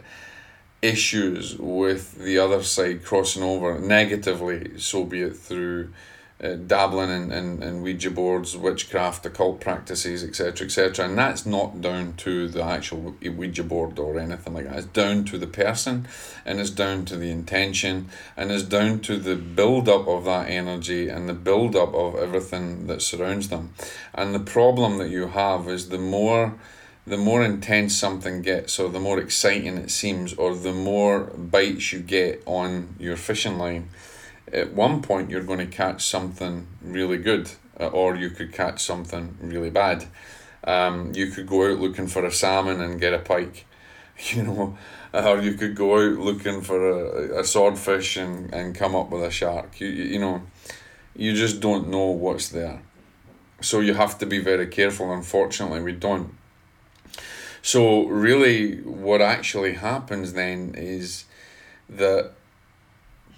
issues 0.81 1.57
with 1.57 2.17
the 2.17 2.37
other 2.39 2.63
side 2.63 3.03
crossing 3.03 3.43
over 3.43 3.79
negatively, 3.79 4.79
so 4.79 5.03
be 5.03 5.21
it 5.21 5.35
through 5.35 5.91
uh, 6.41 6.55
dabbling 6.55 7.09
in, 7.09 7.31
in, 7.31 7.61
in 7.61 7.81
Ouija 7.81 8.09
boards, 8.09 8.57
witchcraft, 8.57 9.25
occult 9.25 9.61
practices, 9.61 10.23
etc., 10.23 10.65
etc. 10.65 11.05
And 11.05 11.17
that's 11.17 11.45
not 11.45 11.81
down 11.81 12.13
to 12.17 12.47
the 12.47 12.63
actual 12.63 13.15
Ouija 13.21 13.63
board 13.63 13.99
or 13.99 14.17
anything 14.17 14.53
like 14.53 14.65
that. 14.65 14.77
It's 14.77 14.87
down 14.87 15.25
to 15.25 15.37
the 15.37 15.47
person 15.47 16.07
and 16.45 16.59
it's 16.59 16.71
down 16.71 17.05
to 17.05 17.17
the 17.17 17.29
intention 17.29 18.09
and 18.35 18.51
it's 18.51 18.63
down 18.63 19.01
to 19.01 19.17
the 19.17 19.35
build 19.35 19.87
up 19.87 20.07
of 20.07 20.25
that 20.25 20.49
energy 20.49 21.09
and 21.09 21.29
the 21.29 21.33
build 21.33 21.75
up 21.75 21.93
of 21.93 22.15
everything 22.15 22.87
that 22.87 23.01
surrounds 23.01 23.49
them. 23.49 23.73
And 24.13 24.33
the 24.33 24.39
problem 24.39 24.97
that 24.97 25.09
you 25.09 25.27
have 25.27 25.67
is 25.67 25.89
the 25.89 25.99
more 25.99 26.55
the 27.05 27.17
more 27.17 27.43
intense 27.43 27.95
something 27.95 28.43
gets, 28.43 28.79
or 28.79 28.87
the 28.89 28.99
more 28.99 29.19
exciting 29.19 29.75
it 29.77 29.89
seems, 29.89 30.33
or 30.35 30.55
the 30.55 30.71
more 30.71 31.21
bites 31.21 31.91
you 31.91 31.99
get 31.99 32.43
on 32.45 32.95
your 32.99 33.17
fishing 33.17 33.57
line, 33.57 33.89
at 34.53 34.73
one 34.73 35.01
point 35.01 35.29
you're 35.29 35.43
going 35.43 35.59
to 35.59 35.65
catch 35.65 36.05
something 36.05 36.67
really 36.81 37.17
good, 37.17 37.51
uh, 37.79 37.87
or 37.87 38.15
you 38.15 38.29
could 38.29 38.53
catch 38.53 38.81
something 38.81 39.37
really 39.41 39.69
bad. 39.69 40.05
Um, 40.63 41.11
you 41.15 41.27
could 41.31 41.47
go 41.47 41.71
out 41.71 41.79
looking 41.79 42.07
for 42.07 42.25
a 42.25 42.31
salmon 42.31 42.81
and 42.81 42.99
get 42.99 43.13
a 43.13 43.19
pike, 43.19 43.65
you 44.17 44.43
know, 44.43 44.77
or 45.13 45.39
you 45.39 45.53
could 45.53 45.75
go 45.75 45.95
out 45.95 46.19
looking 46.19 46.61
for 46.61 46.89
a, 46.89 47.41
a 47.41 47.43
swordfish 47.43 48.17
and, 48.17 48.53
and 48.53 48.75
come 48.75 48.95
up 48.95 49.09
with 49.09 49.23
a 49.23 49.31
shark. 49.31 49.79
You, 49.79 49.87
you 49.87 50.19
know, 50.19 50.43
you 51.15 51.33
just 51.33 51.59
don't 51.59 51.89
know 51.89 52.05
what's 52.05 52.49
there. 52.49 52.81
So 53.61 53.79
you 53.79 53.93
have 53.93 54.17
to 54.19 54.25
be 54.25 54.39
very 54.39 54.67
careful. 54.67 55.11
Unfortunately, 55.11 55.81
we 55.81 55.93
don't. 55.93 56.35
So, 57.61 58.07
really, 58.07 58.81
what 58.81 59.21
actually 59.21 59.73
happens 59.73 60.33
then 60.33 60.73
is 60.75 61.25
that 61.87 62.33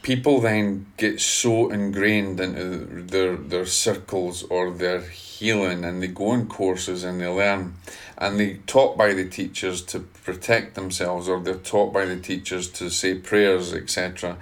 people 0.03 0.41
then 0.41 0.85
get 0.97 1.19
so 1.19 1.69
ingrained 1.69 2.39
into 2.39 3.01
their 3.03 3.35
their 3.35 3.65
circles 3.65 4.43
or 4.43 4.69
their 4.69 5.01
healing 5.01 5.83
and 5.83 6.03
they 6.03 6.07
go 6.07 6.27
on 6.31 6.47
courses 6.47 7.03
and 7.03 7.19
they 7.19 7.27
learn. 7.27 7.73
And 8.17 8.39
they 8.39 8.59
taught 8.67 8.97
by 8.97 9.13
the 9.13 9.27
teachers 9.27 9.81
to 9.85 9.99
protect 9.99 10.75
themselves 10.75 11.27
or 11.27 11.39
they're 11.39 11.55
taught 11.55 11.91
by 11.91 12.05
the 12.05 12.19
teachers 12.19 12.69
to 12.73 12.89
say 12.89 13.15
prayers 13.15 13.73
etc 13.73 14.37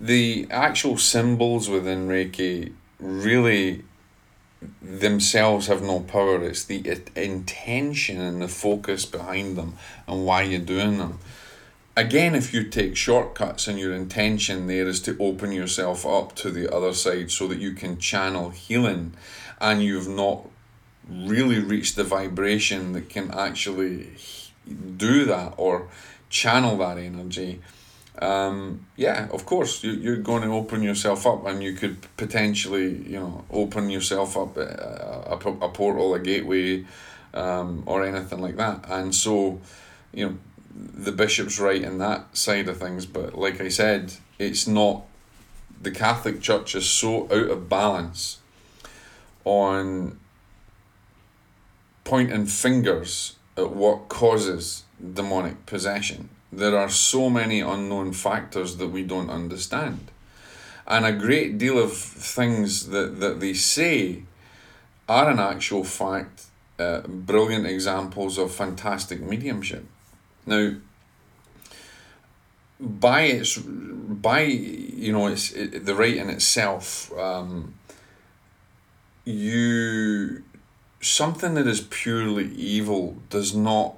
the 0.00 0.46
actual 0.50 0.98
symbols 0.98 1.68
within 1.68 2.06
reiki 2.08 2.72
really 2.98 3.82
themselves 4.82 5.66
have 5.66 5.82
no 5.82 6.00
power. 6.00 6.42
It's 6.42 6.64
the 6.64 6.98
intention 7.14 8.20
and 8.20 8.42
the 8.42 8.48
focus 8.48 9.04
behind 9.04 9.56
them 9.56 9.74
and 10.06 10.24
why 10.24 10.42
you're 10.42 10.60
doing 10.60 10.98
them 10.98 11.18
again, 11.96 12.34
if 12.34 12.52
you 12.52 12.64
take 12.64 12.96
shortcuts 12.96 13.66
and 13.66 13.78
your 13.78 13.94
intention 13.94 14.66
there 14.66 14.86
is 14.86 15.00
to 15.02 15.16
open 15.18 15.50
yourself 15.52 16.04
up 16.06 16.34
to 16.36 16.50
the 16.50 16.72
other 16.72 16.92
side 16.92 17.30
so 17.30 17.48
that 17.48 17.58
you 17.58 17.72
can 17.72 17.98
channel 17.98 18.50
healing 18.50 19.14
and 19.60 19.82
you've 19.82 20.08
not 20.08 20.46
really 21.08 21.58
reached 21.58 21.96
the 21.96 22.04
vibration 22.04 22.92
that 22.92 23.08
can 23.08 23.30
actually 23.30 24.10
do 24.96 25.24
that 25.24 25.54
or 25.56 25.88
channel 26.28 26.76
that 26.76 26.98
energy. 26.98 27.60
Um, 28.18 28.86
yeah, 28.96 29.28
of 29.30 29.46
course, 29.46 29.84
you, 29.84 29.92
you're 29.92 30.16
going 30.16 30.42
to 30.42 30.48
open 30.48 30.82
yourself 30.82 31.26
up 31.26 31.46
and 31.46 31.62
you 31.62 31.74
could 31.74 31.98
potentially, 32.16 32.96
you 33.06 33.20
know, 33.20 33.44
open 33.50 33.90
yourself 33.90 34.36
up 34.36 34.56
a, 34.56 35.28
a, 35.30 35.36
a 35.36 35.68
portal, 35.68 36.14
a 36.14 36.18
gateway, 36.18 36.84
um, 37.34 37.82
or 37.86 38.04
anything 38.04 38.40
like 38.40 38.56
that. 38.56 38.86
And 38.88 39.14
so, 39.14 39.60
you 40.12 40.26
know, 40.26 40.36
the 40.76 41.12
bishop's 41.12 41.58
right 41.58 41.82
in 41.82 41.98
that 41.98 42.36
side 42.36 42.68
of 42.68 42.78
things, 42.78 43.06
but 43.06 43.36
like 43.36 43.60
I 43.60 43.68
said, 43.68 44.14
it's 44.38 44.66
not. 44.66 45.04
The 45.80 45.90
Catholic 45.90 46.40
Church 46.40 46.74
is 46.74 46.88
so 46.88 47.24
out 47.24 47.50
of 47.50 47.68
balance 47.68 48.38
on 49.44 50.18
pointing 52.04 52.46
fingers 52.46 53.36
at 53.56 53.70
what 53.70 54.08
causes 54.08 54.84
demonic 55.14 55.66
possession. 55.66 56.28
There 56.52 56.78
are 56.78 56.88
so 56.88 57.28
many 57.28 57.60
unknown 57.60 58.12
factors 58.12 58.76
that 58.76 58.88
we 58.88 59.02
don't 59.02 59.30
understand. 59.30 60.10
And 60.86 61.04
a 61.04 61.12
great 61.12 61.58
deal 61.58 61.78
of 61.78 61.92
things 61.92 62.88
that, 62.88 63.20
that 63.20 63.40
they 63.40 63.54
say 63.54 64.22
are, 65.08 65.30
in 65.30 65.38
actual 65.38 65.84
fact, 65.84 66.44
uh, 66.78 67.00
brilliant 67.00 67.66
examples 67.66 68.38
of 68.38 68.52
fantastic 68.52 69.20
mediumship. 69.20 69.84
Now, 70.46 70.74
by 72.78 73.22
its 73.22 73.58
by 73.58 74.42
you 74.42 75.12
know 75.12 75.26
it's 75.26 75.52
it, 75.52 75.84
the 75.84 75.94
writing 75.94 76.30
itself, 76.30 77.12
um, 77.18 77.74
you 79.24 80.44
something 81.00 81.54
that 81.54 81.66
is 81.66 81.80
purely 81.80 82.52
evil 82.54 83.16
does 83.28 83.54
not 83.54 83.96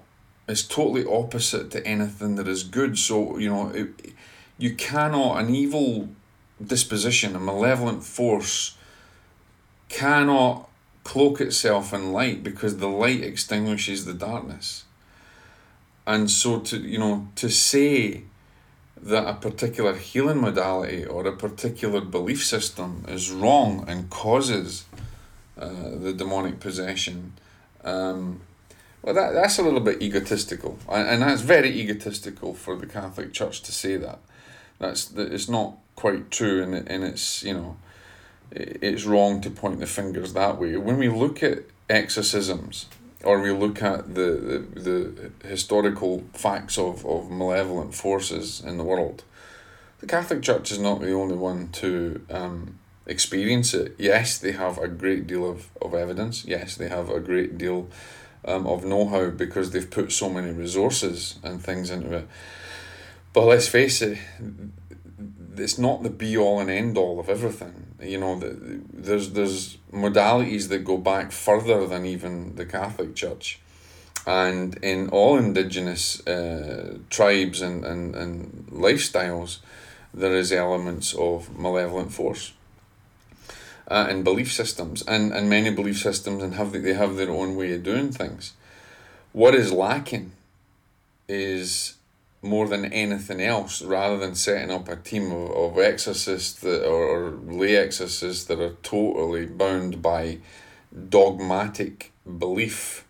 is 0.48 0.66
totally 0.66 1.04
opposite 1.04 1.70
to 1.72 1.86
anything 1.86 2.36
that 2.36 2.48
is 2.48 2.64
good. 2.64 2.98
So 2.98 3.38
you 3.38 3.50
know 3.50 3.68
it, 3.68 4.14
you 4.56 4.74
cannot 4.74 5.40
an 5.42 5.54
evil 5.54 6.08
disposition, 6.64 7.36
a 7.36 7.40
malevolent 7.40 8.04
force, 8.04 8.76
cannot 9.88 10.68
cloak 11.04 11.40
itself 11.40 11.92
in 11.92 12.12
light 12.12 12.42
because 12.42 12.78
the 12.78 12.88
light 12.88 13.22
extinguishes 13.22 14.04
the 14.04 14.14
darkness 14.14 14.84
and 16.08 16.30
so 16.30 16.58
to 16.58 16.78
you 16.78 16.98
know 16.98 17.28
to 17.36 17.48
say 17.48 18.22
that 19.00 19.28
a 19.28 19.34
particular 19.34 19.94
healing 19.94 20.40
modality 20.40 21.04
or 21.04 21.24
a 21.26 21.36
particular 21.36 22.00
belief 22.00 22.44
system 22.44 23.04
is 23.06 23.30
wrong 23.30 23.84
and 23.86 24.10
causes 24.10 24.86
uh, 25.60 25.90
the 26.04 26.12
demonic 26.12 26.58
possession 26.58 27.34
um, 27.84 28.40
well 29.02 29.14
that, 29.14 29.32
that's 29.32 29.58
a 29.58 29.62
little 29.62 29.80
bit 29.80 30.02
egotistical. 30.02 30.78
And, 30.88 31.08
and 31.08 31.22
that's 31.22 31.42
very 31.42 31.70
egotistical 31.70 32.54
for 32.54 32.74
the 32.74 32.86
catholic 32.86 33.32
church 33.32 33.62
to 33.62 33.72
say 33.72 33.96
that. 33.96 34.18
That's 34.78 35.04
that 35.06 35.32
it's 35.32 35.48
not 35.48 35.76
quite 35.94 36.30
true 36.30 36.62
and, 36.62 36.74
and 36.74 37.04
it's 37.04 37.42
you 37.42 37.54
know 37.54 37.76
it's 38.50 39.04
wrong 39.04 39.42
to 39.42 39.50
point 39.50 39.78
the 39.78 39.86
fingers 39.86 40.32
that 40.32 40.58
way. 40.58 40.76
When 40.76 40.96
we 40.96 41.08
look 41.08 41.42
at 41.42 41.64
exorcisms 41.90 42.86
or 43.24 43.40
we 43.40 43.50
look 43.50 43.82
at 43.82 44.14
the, 44.14 44.64
the, 44.74 45.32
the 45.42 45.48
historical 45.48 46.24
facts 46.32 46.78
of, 46.78 47.04
of 47.04 47.30
malevolent 47.30 47.94
forces 47.94 48.60
in 48.64 48.78
the 48.78 48.84
world, 48.84 49.24
the 50.00 50.06
Catholic 50.06 50.42
Church 50.42 50.70
is 50.70 50.78
not 50.78 51.00
the 51.00 51.12
only 51.12 51.34
one 51.34 51.68
to 51.70 52.24
um, 52.30 52.78
experience 53.06 53.74
it. 53.74 53.96
Yes, 53.98 54.38
they 54.38 54.52
have 54.52 54.78
a 54.78 54.86
great 54.86 55.26
deal 55.26 55.50
of, 55.50 55.68
of 55.82 55.94
evidence. 55.94 56.44
Yes, 56.44 56.76
they 56.76 56.88
have 56.88 57.10
a 57.10 57.18
great 57.18 57.58
deal 57.58 57.88
um, 58.44 58.66
of 58.66 58.84
know 58.84 59.08
how 59.08 59.30
because 59.30 59.72
they've 59.72 59.90
put 59.90 60.12
so 60.12 60.30
many 60.30 60.52
resources 60.52 61.38
and 61.42 61.62
things 61.62 61.90
into 61.90 62.14
it. 62.14 62.28
But 63.32 63.46
let's 63.46 63.68
face 63.68 64.00
it, 64.00 64.18
it's 65.56 65.78
not 65.78 66.02
the 66.02 66.10
be 66.10 66.36
all 66.36 66.60
and 66.60 66.70
end 66.70 66.96
all 66.98 67.18
of 67.20 67.28
everything. 67.28 67.96
You 68.00 68.18
know, 68.18 68.38
the, 68.38 68.80
there's 68.92 69.30
there's 69.30 69.78
modalities 69.92 70.68
that 70.68 70.84
go 70.84 70.96
back 70.96 71.32
further 71.32 71.86
than 71.86 72.06
even 72.06 72.56
the 72.56 72.66
Catholic 72.66 73.14
Church, 73.14 73.58
and 74.26 74.76
in 74.82 75.08
all 75.08 75.38
indigenous 75.38 76.26
uh, 76.26 76.98
tribes 77.10 77.60
and, 77.62 77.84
and, 77.84 78.14
and 78.14 78.68
lifestyles, 78.70 79.58
there 80.14 80.34
is 80.34 80.52
elements 80.52 81.14
of 81.14 81.56
malevolent 81.58 82.12
force. 82.12 82.52
Uh, 83.90 84.06
and 84.10 84.22
belief 84.22 84.52
systems 84.52 85.00
and, 85.08 85.32
and 85.32 85.48
many 85.48 85.70
belief 85.70 85.98
systems 85.98 86.42
and 86.42 86.56
have 86.56 86.72
they 86.72 86.92
have 86.92 87.16
their 87.16 87.30
own 87.30 87.56
way 87.56 87.72
of 87.72 87.82
doing 87.82 88.12
things. 88.12 88.52
What 89.32 89.54
is 89.54 89.72
lacking 89.72 90.32
is 91.26 91.94
more 92.42 92.68
than 92.68 92.84
anything 92.92 93.40
else, 93.40 93.82
rather 93.82 94.16
than 94.16 94.34
setting 94.34 94.70
up 94.70 94.88
a 94.88 94.96
team 94.96 95.32
of, 95.32 95.50
of 95.50 95.78
exorcists 95.78 96.60
that, 96.60 96.86
or, 96.86 97.04
or 97.04 97.30
lay 97.30 97.76
exorcists 97.76 98.44
that 98.44 98.60
are 98.60 98.76
totally 98.82 99.46
bound 99.46 100.00
by 100.00 100.38
dogmatic 101.08 102.12
belief, 102.38 103.04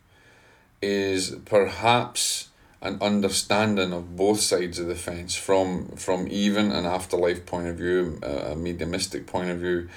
is 0.81 1.37
perhaps 1.45 2.49
an 2.81 2.99
understanding 3.01 3.93
of 3.93 4.17
both 4.17 4.41
sides 4.41 4.79
of 4.79 4.87
the 4.87 4.95
fence 4.95 5.35
from 5.35 5.89
from 5.97 6.29
even 6.31 6.71
an 6.71 6.87
afterlife 6.87 7.45
point 7.45 7.67
of 7.67 7.77
view, 7.77 8.19
a 8.23 8.55
mediumistic 8.55 9.27
point 9.27 9.51
of 9.51 9.59
view, 9.59 9.89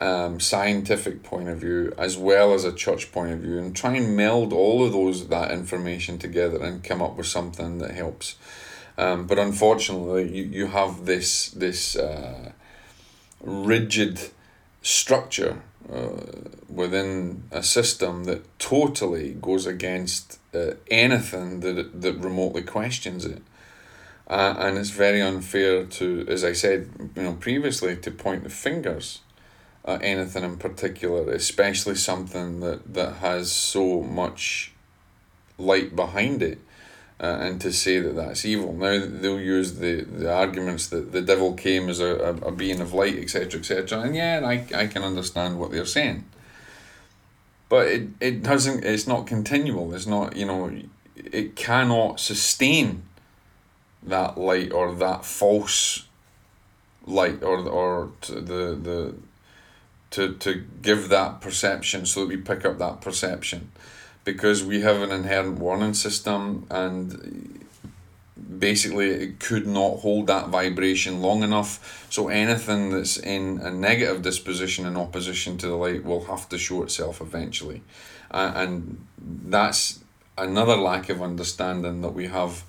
um, 0.00 0.38
scientific 0.38 1.22
point 1.22 1.48
of 1.48 1.58
view, 1.58 1.92
as 1.96 2.16
well 2.16 2.52
as 2.52 2.64
a 2.64 2.72
church 2.72 3.10
point 3.12 3.32
of 3.32 3.38
view, 3.40 3.58
and 3.58 3.74
try 3.74 3.94
and 3.94 4.14
meld 4.16 4.52
all 4.52 4.84
of 4.84 4.92
those 4.92 5.28
that 5.28 5.50
information 5.50 6.18
together 6.18 6.62
and 6.62 6.84
come 6.84 7.00
up 7.02 7.16
with 7.16 7.26
something 7.26 7.78
that 7.78 7.92
helps. 7.92 8.36
Um, 8.98 9.28
but 9.28 9.38
unfortunately, 9.38 10.28
you, 10.28 10.44
you 10.44 10.66
have 10.66 11.06
this 11.06 11.50
this 11.50 11.94
uh, 11.94 12.50
rigid 13.40 14.18
structure 14.82 15.62
uh, 15.90 16.10
within 16.68 17.44
a 17.52 17.62
system 17.62 18.24
that 18.24 18.58
totally 18.58 19.34
goes 19.34 19.66
against 19.66 20.40
uh, 20.52 20.72
anything 20.90 21.60
that 21.60 22.02
that 22.02 22.14
remotely 22.18 22.62
questions 22.62 23.24
it. 23.24 23.42
Uh, 24.26 24.54
and 24.58 24.76
it's 24.76 24.90
very 24.90 25.22
unfair 25.22 25.86
to, 25.86 26.26
as 26.28 26.44
I 26.44 26.52
said, 26.52 26.90
you 27.16 27.22
know, 27.22 27.32
previously, 27.34 27.96
to 27.96 28.10
point 28.10 28.42
the 28.44 28.50
fingers 28.50 29.20
at 29.86 30.02
anything 30.02 30.44
in 30.44 30.58
particular, 30.58 31.32
especially 31.32 31.94
something 31.94 32.60
that, 32.60 32.92
that 32.92 33.14
has 33.16 33.50
so 33.50 34.02
much 34.02 34.72
light 35.56 35.96
behind 35.96 36.42
it 36.42 36.58
uh, 37.20 37.38
and 37.40 37.60
to 37.60 37.72
say 37.72 37.98
that 37.98 38.14
that's 38.14 38.44
evil. 38.44 38.72
Now 38.72 39.04
they'll 39.04 39.40
use 39.40 39.74
the, 39.74 40.02
the 40.02 40.32
arguments 40.32 40.86
that 40.88 41.10
the 41.12 41.20
devil 41.20 41.54
came 41.54 41.88
as 41.88 41.98
a, 41.98 42.14
a, 42.14 42.34
a 42.48 42.52
being 42.52 42.80
of 42.80 42.92
light, 42.92 43.18
etc., 43.18 43.60
etc. 43.60 44.00
And 44.00 44.14
yeah, 44.14 44.40
I, 44.44 44.64
I 44.74 44.86
can 44.86 45.02
understand 45.02 45.58
what 45.58 45.72
they're 45.72 45.84
saying. 45.84 46.24
But 47.68 47.88
it, 47.88 48.08
it 48.20 48.42
doesn't, 48.42 48.84
it's 48.84 49.06
not 49.06 49.26
continual. 49.26 49.94
It's 49.94 50.06
not, 50.06 50.36
you 50.36 50.46
know, 50.46 50.72
it 51.16 51.56
cannot 51.56 52.20
sustain 52.20 53.02
that 54.02 54.38
light 54.38 54.72
or 54.72 54.94
that 54.94 55.24
false 55.24 56.06
light 57.04 57.42
or, 57.42 57.58
or 57.68 58.12
the, 58.28 58.78
the, 58.80 59.14
to, 60.12 60.34
to 60.34 60.64
give 60.82 61.08
that 61.08 61.40
perception 61.40 62.06
so 62.06 62.20
that 62.20 62.28
we 62.28 62.36
pick 62.36 62.64
up 62.64 62.78
that 62.78 63.00
perception 63.00 63.70
because 64.32 64.62
we 64.62 64.82
have 64.82 65.00
an 65.00 65.10
inherent 65.10 65.58
warning 65.58 65.94
system 65.94 66.66
and 66.70 67.64
basically 68.58 69.08
it 69.08 69.40
could 69.40 69.66
not 69.66 70.00
hold 70.00 70.26
that 70.26 70.48
vibration 70.48 71.22
long 71.22 71.42
enough. 71.42 72.06
So 72.10 72.28
anything 72.28 72.90
that's 72.90 73.16
in 73.16 73.58
a 73.62 73.70
negative 73.70 74.20
disposition 74.20 74.84
in 74.84 74.98
opposition 74.98 75.56
to 75.58 75.66
the 75.66 75.76
light 75.76 76.04
will 76.04 76.26
have 76.26 76.46
to 76.50 76.58
show 76.58 76.82
itself 76.82 77.22
eventually. 77.22 77.80
Uh, 78.30 78.52
and 78.54 79.06
that's 79.18 80.00
another 80.36 80.76
lack 80.76 81.08
of 81.08 81.22
understanding 81.22 82.02
that 82.02 82.12
we 82.12 82.26
have 82.26 82.64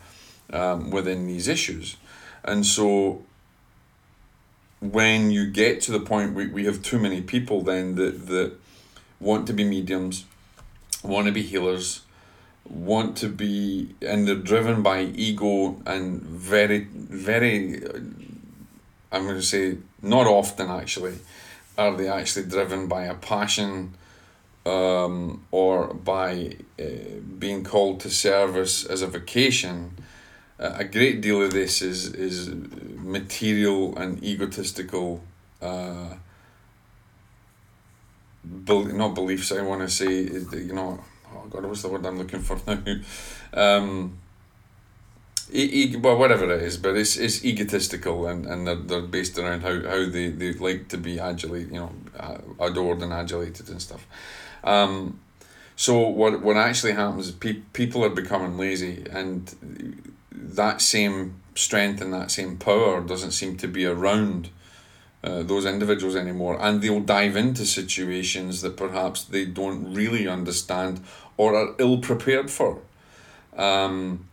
um, 0.53 0.91
within 0.91 1.27
these 1.27 1.49
issues. 1.49 1.97
And 2.41 2.65
so 2.65 3.23
when 4.79 5.29
you 5.29 5.51
get 5.51 5.81
to 5.81 5.91
the 5.91 5.99
point 5.99 6.35
we, 6.35 6.47
we 6.47 6.63
have 6.63 6.81
too 6.81 6.99
many 6.99 7.21
people 7.21 7.63
then 7.63 7.95
that, 7.95 8.27
that 8.27 8.53
want 9.19 9.45
to 9.47 9.51
be 9.51 9.65
mediums 9.65 10.23
want 11.03 11.27
to 11.27 11.31
be 11.31 11.41
healers, 11.41 12.01
want 12.67 13.17
to 13.17 13.29
be, 13.29 13.95
and 14.01 14.27
they're 14.27 14.35
driven 14.35 14.83
by 14.83 15.01
ego 15.01 15.81
and 15.85 16.21
very, 16.21 16.79
very, 16.91 17.81
I'm 19.11 19.23
going 19.23 19.35
to 19.35 19.41
say, 19.41 19.77
not 20.01 20.27
often 20.27 20.69
actually, 20.69 21.15
are 21.77 21.95
they 21.95 22.07
actually 22.07 22.45
driven 22.45 22.87
by 22.87 23.05
a 23.05 23.15
passion 23.15 23.93
um, 24.65 25.45
or 25.51 25.93
by 25.93 26.55
uh, 26.79 26.85
being 27.37 27.63
called 27.63 28.01
to 28.01 28.09
service 28.09 28.85
as 28.85 29.01
a 29.01 29.07
vocation. 29.07 29.95
A 30.59 30.83
great 30.83 31.21
deal 31.21 31.41
of 31.41 31.51
this 31.51 31.81
is, 31.81 32.13
is 32.13 32.49
material 32.97 33.97
and 33.97 34.21
egotistical. 34.21 35.23
Uh, 35.61 36.15
be- 38.43 38.93
not 38.93 39.15
beliefs. 39.15 39.51
I 39.51 39.61
want 39.61 39.81
to 39.81 39.89
say, 39.89 40.11
you 40.11 40.73
know, 40.73 41.03
oh 41.33 41.47
God, 41.49 41.65
what's 41.65 41.81
the 41.81 41.89
word 41.89 42.05
I'm 42.05 42.17
looking 42.17 42.41
for 42.41 42.59
now? 42.67 42.81
Um, 43.51 44.19
e- 45.51 45.93
e- 45.93 45.95
well, 45.95 46.17
whatever 46.19 46.53
it 46.53 46.61
is, 46.61 46.77
but 46.77 46.95
it's 46.95 47.17
it's 47.17 47.43
egotistical 47.43 48.27
and, 48.27 48.45
and 48.45 48.67
they're, 48.67 48.75
they're 48.75 49.01
based 49.01 49.39
around 49.39 49.61
how, 49.61 49.73
how 49.89 50.07
they, 50.07 50.29
they 50.29 50.53
like 50.53 50.87
to 50.89 50.97
be 50.97 51.19
adulated, 51.19 51.71
you 51.73 51.79
know, 51.79 51.91
adored 52.59 53.01
and 53.01 53.11
adulated 53.11 53.69
and 53.69 53.81
stuff. 53.81 54.05
Um, 54.63 55.19
so 55.75 55.97
what 56.09 56.41
what 56.41 56.57
actually 56.57 56.91
happens 56.91 57.29
is 57.29 57.31
pe- 57.33 57.63
people 57.73 58.03
are 58.05 58.09
becoming 58.09 58.57
lazy 58.57 59.05
and 59.09 59.55
that 60.31 60.81
same 60.81 61.41
strength 61.55 62.01
and 62.01 62.13
that 62.13 62.31
same 62.31 62.57
power 62.57 63.01
doesn't 63.01 63.31
seem 63.31 63.57
to 63.57 63.67
be 63.67 63.85
around 63.85 64.49
uh, 65.23 65.43
those 65.43 65.65
individuals 65.65 66.15
anymore, 66.15 66.57
and 66.61 66.81
they'll 66.81 67.01
dive 67.01 67.35
into 67.35 67.65
situations 67.65 68.61
that 68.61 68.77
perhaps 68.77 69.23
they 69.23 69.45
don't 69.45 69.93
really 69.93 70.27
understand 70.27 71.01
or 71.35 71.55
are 71.55 71.75
ill 71.77 71.97
prepared 71.97 72.49
for. 72.49 72.79
Um, 73.55 74.25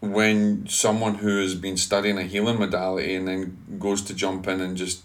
when 0.00 0.66
someone 0.66 1.16
who 1.16 1.40
has 1.40 1.54
been 1.54 1.76
studying 1.76 2.18
a 2.18 2.24
healing 2.24 2.58
modality 2.58 3.14
and 3.14 3.28
then 3.28 3.78
goes 3.78 4.02
to 4.02 4.14
jump 4.14 4.48
in 4.48 4.60
and 4.60 4.76
just 4.76 5.04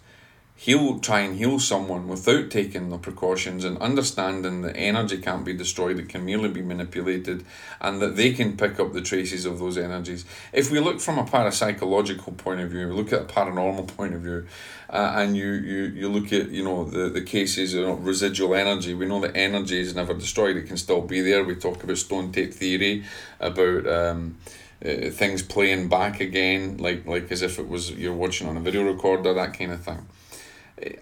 heal 0.59 0.97
try 0.99 1.19
and 1.19 1.37
heal 1.37 1.59
someone 1.59 2.07
without 2.07 2.49
taking 2.49 2.89
the 2.89 2.97
precautions 2.97 3.63
and 3.63 3.77
understanding 3.77 4.63
that 4.63 4.75
energy 4.75 5.19
can't 5.19 5.45
be 5.45 5.53
destroyed 5.53 5.99
it 5.99 6.09
can 6.09 6.25
merely 6.25 6.49
be 6.49 6.63
manipulated 6.63 7.45
and 7.79 8.01
that 8.01 8.15
they 8.15 8.33
can 8.33 8.57
pick 8.57 8.79
up 8.79 8.91
the 8.91 9.01
traces 9.01 9.45
of 9.45 9.59
those 9.59 9.77
energies. 9.77 10.25
If 10.51 10.71
we 10.71 10.79
look 10.79 10.99
from 10.99 11.19
a 11.19 11.23
parapsychological 11.23 12.37
point 12.37 12.59
of 12.61 12.71
view 12.71 12.87
we 12.87 12.93
look 12.95 13.13
at 13.13 13.21
a 13.21 13.25
paranormal 13.25 13.87
point 13.95 14.15
of 14.15 14.21
view 14.21 14.47
uh, 14.89 15.13
and 15.17 15.37
you, 15.37 15.51
you 15.51 15.83
you 15.83 16.09
look 16.09 16.33
at 16.33 16.49
you 16.49 16.63
know 16.63 16.85
the, 16.85 17.09
the 17.09 17.21
cases 17.21 17.75
of 17.75 18.03
residual 18.03 18.55
energy 18.55 18.95
we 18.95 19.05
know 19.05 19.19
that 19.19 19.37
energy 19.37 19.79
is 19.79 19.93
never 19.93 20.15
destroyed 20.15 20.57
it 20.57 20.65
can 20.65 20.77
still 20.77 21.01
be 21.01 21.21
there. 21.21 21.43
We 21.43 21.53
talk 21.55 21.83
about 21.83 21.99
stone 21.99 22.31
tape 22.31 22.51
theory 22.51 23.03
about 23.39 23.85
um, 23.85 24.37
uh, 24.83 25.11
things 25.11 25.43
playing 25.43 25.87
back 25.87 26.19
again 26.19 26.77
like 26.77 27.05
like 27.05 27.31
as 27.31 27.43
if 27.43 27.59
it 27.59 27.67
was 27.67 27.91
you're 27.91 28.13
watching 28.13 28.47
on 28.47 28.57
a 28.57 28.59
video 28.59 28.83
recorder 28.83 29.35
that 29.35 29.53
kind 29.53 29.71
of 29.71 29.83
thing 29.83 30.05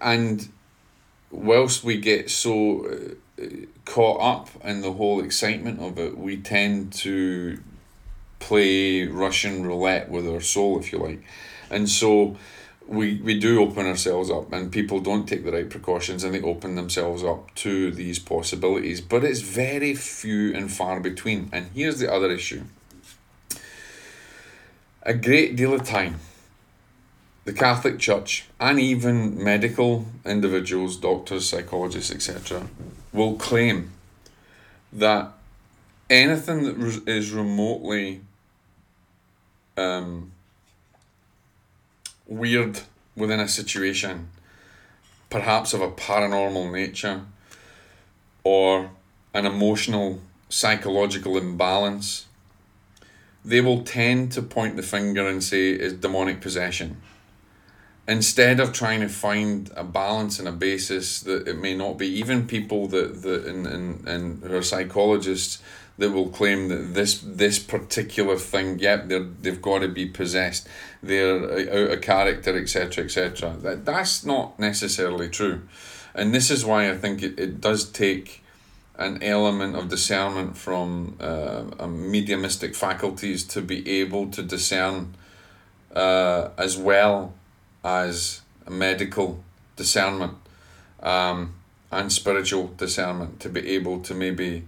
and 0.00 0.48
whilst 1.30 1.84
we 1.84 1.98
get 1.98 2.30
so 2.30 2.86
uh, 3.40 3.44
caught 3.84 4.20
up 4.20 4.64
in 4.64 4.80
the 4.80 4.92
whole 4.92 5.22
excitement 5.22 5.80
of 5.80 5.98
it, 5.98 6.16
we 6.16 6.36
tend 6.36 6.92
to 6.92 7.58
play 8.38 9.06
Russian 9.06 9.64
roulette 9.66 10.10
with 10.10 10.28
our 10.28 10.40
soul, 10.40 10.78
if 10.78 10.92
you 10.92 10.98
like. 10.98 11.22
And 11.70 11.88
so 11.88 12.36
we, 12.86 13.16
we 13.16 13.38
do 13.38 13.60
open 13.60 13.86
ourselves 13.86 14.30
up, 14.30 14.52
and 14.52 14.70
people 14.70 15.00
don't 15.00 15.26
take 15.26 15.44
the 15.44 15.52
right 15.52 15.68
precautions 15.68 16.22
and 16.22 16.34
they 16.34 16.42
open 16.42 16.76
themselves 16.76 17.24
up 17.24 17.54
to 17.56 17.90
these 17.90 18.18
possibilities. 18.18 19.00
But 19.00 19.24
it's 19.24 19.40
very 19.40 19.94
few 19.94 20.54
and 20.54 20.70
far 20.70 21.00
between. 21.00 21.48
And 21.52 21.70
here's 21.74 21.98
the 21.98 22.12
other 22.12 22.30
issue 22.30 22.64
a 25.02 25.14
great 25.14 25.54
deal 25.54 25.72
of 25.72 25.84
time 25.84 26.18
the 27.46 27.52
Catholic 27.52 28.00
Church, 28.00 28.44
and 28.58 28.80
even 28.80 29.42
medical 29.42 30.04
individuals, 30.24 30.96
doctors, 30.96 31.48
psychologists, 31.48 32.10
etc., 32.10 32.66
will 33.12 33.36
claim 33.36 33.92
that 34.92 35.30
anything 36.10 36.64
that 36.64 37.08
is 37.08 37.30
remotely 37.30 38.20
um, 39.76 40.32
weird 42.26 42.80
within 43.14 43.38
a 43.38 43.46
situation, 43.46 44.28
perhaps 45.30 45.72
of 45.72 45.80
a 45.80 45.90
paranormal 45.92 46.72
nature, 46.72 47.22
or 48.42 48.90
an 49.32 49.46
emotional, 49.46 50.20
psychological 50.48 51.36
imbalance, 51.36 52.26
they 53.44 53.60
will 53.60 53.84
tend 53.84 54.32
to 54.32 54.42
point 54.42 54.74
the 54.74 54.82
finger 54.82 55.28
and 55.28 55.44
say 55.44 55.70
is 55.70 55.92
demonic 55.92 56.40
possession 56.40 57.00
instead 58.08 58.60
of 58.60 58.72
trying 58.72 59.00
to 59.00 59.08
find 59.08 59.70
a 59.76 59.82
balance 59.82 60.38
and 60.38 60.46
a 60.46 60.52
basis 60.52 61.20
that 61.20 61.48
it 61.48 61.58
may 61.58 61.74
not 61.74 61.98
be 61.98 62.06
even 62.06 62.46
people 62.46 62.86
that 62.88 63.22
that 63.22 63.44
and 63.46 63.66
and, 63.66 64.08
and 64.08 64.42
who 64.44 64.56
are 64.56 64.62
psychologists 64.62 65.62
that 65.98 66.10
will 66.10 66.28
claim 66.28 66.68
that 66.68 66.94
this 66.94 67.20
this 67.20 67.58
particular 67.58 68.36
thing 68.36 68.78
yep 68.78 69.08
they 69.08 69.18
they've 69.42 69.62
got 69.62 69.80
to 69.80 69.88
be 69.88 70.06
possessed. 70.06 70.68
They're 71.02 71.42
out 71.70 71.92
of 71.92 72.00
character 72.00 72.56
etc 72.56 73.04
etc 73.04 73.56
that 73.62 73.84
that's 73.84 74.24
not 74.24 74.58
necessarily 74.58 75.28
true. 75.28 75.62
And 76.14 76.34
this 76.34 76.50
is 76.50 76.64
why 76.64 76.90
i 76.90 76.96
think 76.96 77.22
it, 77.22 77.38
it 77.38 77.60
does 77.60 77.90
take 77.90 78.42
an 78.98 79.22
element 79.22 79.76
of 79.76 79.90
discernment 79.90 80.56
from 80.56 81.16
uh, 81.20 81.86
mediumistic 81.86 82.74
faculties 82.74 83.44
to 83.44 83.60
be 83.60 84.00
able 84.00 84.30
to 84.30 84.42
discern 84.42 85.14
uh, 85.94 86.48
as 86.56 86.78
well 86.78 87.34
as 87.86 88.40
medical 88.68 89.44
discernment 89.76 90.34
um, 91.00 91.54
and 91.92 92.12
spiritual 92.12 92.66
discernment 92.76 93.38
to 93.38 93.48
be 93.48 93.68
able 93.76 94.00
to 94.00 94.12
maybe 94.12 94.64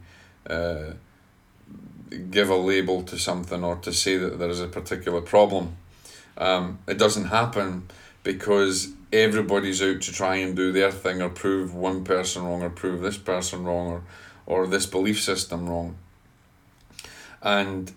uh, 0.48 0.92
give 2.31 2.48
a 2.48 2.57
label 2.57 3.02
to 3.02 3.18
something 3.18 3.64
or 3.64 3.74
to 3.76 3.92
say 3.92 4.16
that 4.16 4.38
there 4.38 4.48
is 4.48 4.61
a 4.61 4.68
particular 4.68 5.20
problem. 5.20 5.76
Um, 6.37 6.78
it 6.87 6.96
doesn't 6.96 7.24
happen 7.24 7.88
because 8.22 8.92
everybody's 9.12 9.83
out 9.83 10.00
to 10.02 10.12
try 10.12 10.37
and 10.37 10.54
do 10.54 10.70
their 10.70 10.92
thing 10.92 11.20
or 11.20 11.28
prove 11.28 11.74
one 11.74 12.04
person 12.04 12.44
wrong 12.44 12.62
or 12.62 12.70
prove 12.70 13.00
this 13.00 13.18
person 13.18 13.64
wrong 13.64 13.88
or, 13.88 14.02
or 14.46 14.66
this 14.68 14.87
belief 14.87 15.20
system 15.20 15.68
wrong. 15.68 15.96
And 17.42 17.92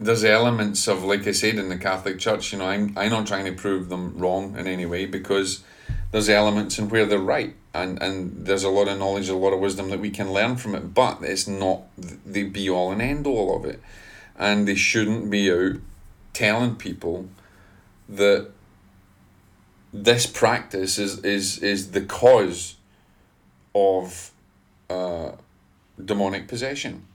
there's 0.00 0.24
elements 0.24 0.86
of, 0.86 1.02
like 1.02 1.26
I 1.26 1.32
said, 1.32 1.56
in 1.56 1.68
the 1.68 1.76
Catholic 1.76 2.18
Church, 2.18 2.52
you 2.52 2.58
know, 2.58 2.66
I'm, 2.66 2.92
I'm 2.96 3.10
not 3.10 3.26
trying 3.26 3.46
to 3.46 3.52
prove 3.52 3.88
them 3.88 4.16
wrong 4.16 4.56
in 4.56 4.66
any 4.66 4.86
way 4.86 5.06
because 5.06 5.64
there's 6.12 6.28
elements 6.28 6.78
in 6.78 6.88
where 6.88 7.06
they're 7.06 7.18
right. 7.18 7.54
And, 7.74 8.00
and 8.02 8.46
there's 8.46 8.64
a 8.64 8.70
lot 8.70 8.88
of 8.88 8.98
knowledge, 8.98 9.28
a 9.28 9.36
lot 9.36 9.52
of 9.52 9.60
wisdom 9.60 9.90
that 9.90 10.00
we 10.00 10.10
can 10.10 10.32
learn 10.32 10.56
from 10.56 10.74
it, 10.74 10.94
but 10.94 11.18
it's 11.22 11.46
not 11.46 11.82
the 11.96 12.44
be 12.44 12.70
all 12.70 12.92
and 12.92 13.02
end 13.02 13.26
all 13.26 13.56
of 13.56 13.64
it. 13.64 13.80
And 14.36 14.66
they 14.66 14.74
shouldn't 14.74 15.30
be 15.30 15.50
out 15.50 15.80
telling 16.32 16.76
people 16.76 17.28
that 18.08 18.50
this 19.92 20.26
practice 20.26 20.98
is 20.98 21.18
is 21.24 21.58
is 21.58 21.90
the 21.90 22.02
cause 22.02 22.76
of 23.74 24.30
uh, 24.88 25.32
demonic 26.02 26.46
possession. 26.46 27.07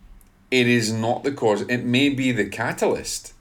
It 0.54 0.68
is 0.68 0.94
not 0.94 1.24
the 1.24 1.32
cause. 1.32 1.62
It 1.62 1.84
may 1.84 2.10
be 2.10 2.32
the 2.32 2.46
catalyst. 2.46 3.34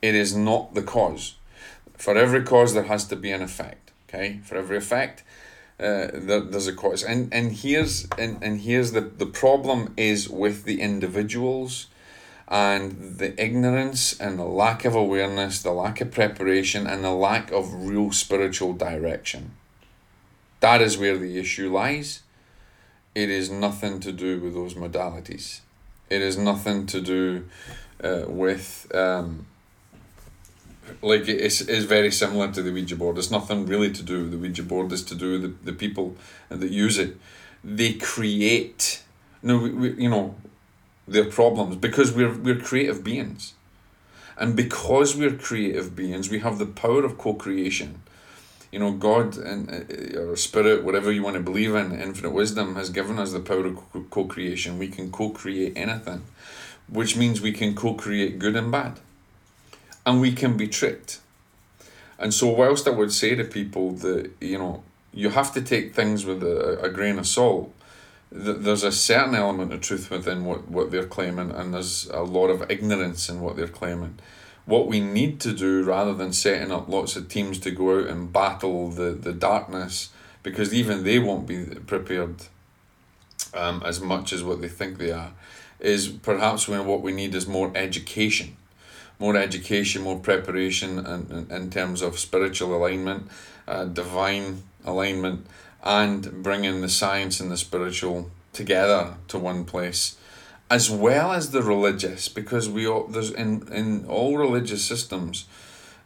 It 0.00 0.14
is 0.14 0.34
not 0.34 0.72
the 0.72 0.80
cause. 0.80 1.34
For 1.98 2.16
every 2.16 2.42
cause, 2.44 2.72
there 2.72 2.84
has 2.84 3.04
to 3.08 3.16
be 3.16 3.30
an 3.30 3.42
effect. 3.42 3.92
Okay, 4.08 4.40
for 4.42 4.56
every 4.56 4.78
effect, 4.78 5.22
uh, 5.78 6.08
there, 6.14 6.40
there's 6.40 6.66
a 6.66 6.72
cause. 6.72 7.02
And 7.04 7.30
and 7.30 7.52
here's 7.52 8.08
and, 8.16 8.42
and 8.42 8.62
here's 8.62 8.92
the 8.92 9.02
the 9.02 9.26
problem 9.26 9.92
is 9.98 10.30
with 10.30 10.64
the 10.64 10.80
individuals 10.80 11.88
and 12.48 13.18
the 13.18 13.38
ignorance 13.38 14.18
and 14.18 14.38
the 14.38 14.52
lack 14.62 14.86
of 14.86 14.94
awareness, 14.94 15.62
the 15.62 15.72
lack 15.72 16.00
of 16.00 16.10
preparation, 16.10 16.86
and 16.86 17.04
the 17.04 17.12
lack 17.12 17.52
of 17.52 17.86
real 17.86 18.12
spiritual 18.12 18.72
direction. 18.72 19.50
That 20.60 20.80
is 20.80 20.96
where 20.96 21.18
the 21.18 21.38
issue 21.38 21.70
lies. 21.70 22.22
It 23.14 23.28
is 23.28 23.50
nothing 23.50 24.00
to 24.00 24.10
do 24.10 24.40
with 24.40 24.54
those 24.54 24.72
modalities. 24.72 25.60
It 26.10 26.22
is 26.22 26.36
nothing 26.36 26.86
to 26.86 27.00
do 27.00 27.46
uh, 28.02 28.24
with. 28.26 28.90
Um, 28.94 29.46
like 31.02 31.28
it's, 31.28 31.60
it's 31.60 31.84
very 31.84 32.10
similar 32.10 32.50
to 32.52 32.62
the 32.62 32.72
Ouija 32.72 32.96
board. 32.96 33.16
It's 33.16 33.30
nothing 33.30 33.66
really 33.66 33.92
to 33.92 34.02
do 34.02 34.22
with 34.22 34.32
the 34.32 34.38
Ouija 34.38 34.64
board. 34.64 34.92
It's 34.92 35.02
to 35.02 35.14
do 35.14 35.32
with 35.32 35.42
the, 35.42 35.70
the 35.70 35.72
people 35.72 36.16
that 36.48 36.70
use 36.70 36.98
it. 36.98 37.16
They 37.62 37.94
create. 37.94 39.02
No, 39.42 39.58
we, 39.58 39.70
we, 39.70 39.92
you 39.94 40.10
know, 40.10 40.34
their 41.06 41.24
problems 41.24 41.76
because 41.76 42.12
we're, 42.12 42.36
we're 42.36 42.58
creative 42.58 43.04
beings. 43.04 43.54
And 44.36 44.56
because 44.56 45.14
we're 45.16 45.36
creative 45.36 45.94
beings, 45.94 46.30
we 46.30 46.40
have 46.40 46.58
the 46.58 46.66
power 46.66 47.04
of 47.04 47.18
co 47.18 47.34
creation. 47.34 48.02
You 48.70 48.78
know, 48.78 48.92
God 48.92 49.36
and 49.36 49.68
uh, 49.68 50.20
or 50.20 50.36
Spirit, 50.36 50.84
whatever 50.84 51.10
you 51.10 51.22
want 51.22 51.34
to 51.34 51.42
believe 51.42 51.74
in, 51.74 51.98
infinite 51.98 52.32
wisdom 52.32 52.76
has 52.76 52.90
given 52.90 53.18
us 53.18 53.32
the 53.32 53.40
power 53.40 53.66
of 53.66 54.10
co 54.10 54.24
creation. 54.24 54.78
We 54.78 54.88
can 54.88 55.10
co 55.10 55.30
create 55.30 55.72
anything, 55.76 56.22
which 56.88 57.16
means 57.16 57.40
we 57.40 57.52
can 57.52 57.74
co 57.74 57.94
create 57.94 58.38
good 58.38 58.56
and 58.56 58.70
bad. 58.70 59.00
And 60.06 60.20
we 60.20 60.32
can 60.32 60.56
be 60.56 60.66
tricked. 60.66 61.20
And 62.18 62.32
so, 62.32 62.48
whilst 62.48 62.86
I 62.86 62.90
would 62.90 63.12
say 63.12 63.34
to 63.34 63.44
people 63.44 63.92
that, 63.92 64.30
you 64.40 64.58
know, 64.58 64.82
you 65.12 65.30
have 65.30 65.52
to 65.54 65.62
take 65.62 65.94
things 65.94 66.24
with 66.24 66.42
a, 66.42 66.80
a 66.82 66.90
grain 66.90 67.18
of 67.18 67.26
salt, 67.26 67.72
there's 68.30 68.84
a 68.84 68.92
certain 68.92 69.34
element 69.34 69.72
of 69.72 69.80
truth 69.80 70.10
within 70.10 70.44
what, 70.44 70.68
what 70.68 70.90
they're 70.90 71.06
claiming, 71.06 71.50
and 71.50 71.74
there's 71.74 72.08
a 72.10 72.22
lot 72.22 72.48
of 72.48 72.70
ignorance 72.70 73.28
in 73.28 73.40
what 73.40 73.56
they're 73.56 73.66
claiming. 73.66 74.18
What 74.70 74.86
we 74.86 75.00
need 75.00 75.40
to 75.40 75.52
do, 75.52 75.82
rather 75.82 76.14
than 76.14 76.32
setting 76.32 76.70
up 76.70 76.88
lots 76.88 77.16
of 77.16 77.28
teams 77.28 77.58
to 77.58 77.72
go 77.72 77.98
out 77.98 78.06
and 78.06 78.32
battle 78.32 78.88
the, 78.88 79.10
the 79.10 79.32
darkness, 79.32 80.10
because 80.44 80.72
even 80.72 81.02
they 81.02 81.18
won't 81.18 81.48
be 81.48 81.64
prepared 81.64 82.36
um, 83.52 83.82
as 83.84 84.00
much 84.00 84.32
as 84.32 84.44
what 84.44 84.60
they 84.60 84.68
think 84.68 84.98
they 84.98 85.10
are, 85.10 85.32
is 85.80 86.06
perhaps 86.06 86.68
when 86.68 86.86
what 86.86 87.02
we 87.02 87.10
need 87.10 87.34
is 87.34 87.48
more 87.48 87.72
education. 87.74 88.56
More 89.18 89.36
education, 89.36 90.02
more 90.02 90.20
preparation 90.20 91.04
in, 91.04 91.48
in, 91.50 91.70
terms 91.70 92.00
of 92.00 92.16
spiritual 92.20 92.72
alignment, 92.72 93.28
uh, 93.66 93.86
divine 93.86 94.62
alignment, 94.84 95.48
and 95.82 96.44
bringing 96.44 96.80
the 96.80 96.88
science 96.88 97.40
and 97.40 97.50
the 97.50 97.56
spiritual 97.56 98.30
together 98.52 99.14
to 99.26 99.36
one 99.36 99.64
place 99.64 100.16
as 100.70 100.90
well 100.90 101.32
as 101.32 101.50
the 101.50 101.62
religious 101.62 102.28
because 102.28 102.68
we 102.68 102.86
all 102.86 103.04
there's 103.08 103.30
in 103.30 103.66
in 103.72 104.06
all 104.06 104.38
religious 104.38 104.84
systems 104.84 105.46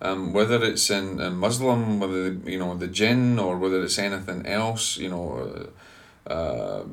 um, 0.00 0.32
whether 0.32 0.62
it's 0.64 0.90
in, 0.90 1.20
in 1.20 1.36
Muslim 1.36 2.00
whether 2.00 2.32
you 2.44 2.58
know 2.58 2.74
the 2.76 2.88
jinn 2.88 3.38
or 3.38 3.58
whether 3.58 3.82
it's 3.82 3.98
anything 3.98 4.46
else 4.46 4.96
you 4.96 5.08
know 5.08 5.70
uh, 6.28 6.32
uh, 6.32 6.84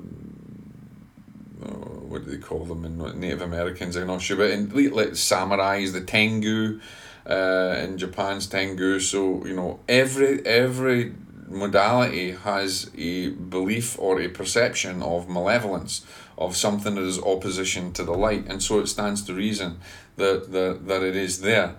what 2.12 2.25
do 2.25 2.31
they 2.31 2.38
call 2.38 2.65
them 2.65 2.84
in 2.86 2.97
Native 3.19 3.41
Americans? 3.41 3.95
I'm 3.95 4.07
not 4.07 4.21
sure 4.21 4.38
but 4.38 4.51
in 4.51 4.69
like 4.93 5.12
samurais 5.12 5.93
the 5.93 6.01
tengu 6.01 6.81
uh, 7.25 7.75
in 7.84 7.97
Japan's 7.97 8.47
tengu. 8.47 8.99
So 8.99 9.45
you 9.45 9.55
know 9.55 9.79
every 9.88 10.45
every 10.45 11.13
modality 11.47 12.31
has 12.31 12.89
a 12.97 13.29
belief 13.29 13.97
or 13.99 14.21
a 14.21 14.27
perception 14.27 15.01
of 15.01 15.29
malevolence, 15.29 16.05
of 16.45 16.56
something 16.58 16.95
that 16.95 17.04
is 17.04 17.19
opposition 17.19 17.91
to 17.93 18.04
the 18.04 18.13
light, 18.13 18.45
and 18.47 18.62
so 18.62 18.80
it 18.80 18.88
stands 18.88 19.23
to 19.23 19.34
reason 19.34 19.80
that, 20.17 20.51
that, 20.51 20.88
that 20.88 21.04
it 21.04 21.15
is 21.15 21.41
there. 21.41 21.75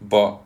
But 0.00 0.38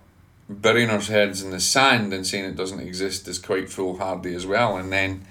burying 0.48 0.90
our 0.90 1.00
heads 1.00 1.42
in 1.42 1.50
the 1.50 1.60
sand 1.60 2.12
and 2.12 2.26
saying 2.26 2.44
it 2.44 2.56
doesn't 2.56 2.80
exist 2.80 3.26
is 3.28 3.38
quite 3.38 3.70
foolhardy 3.70 4.34
as 4.34 4.46
well, 4.46 4.76
and 4.76 4.92
then 4.92 5.26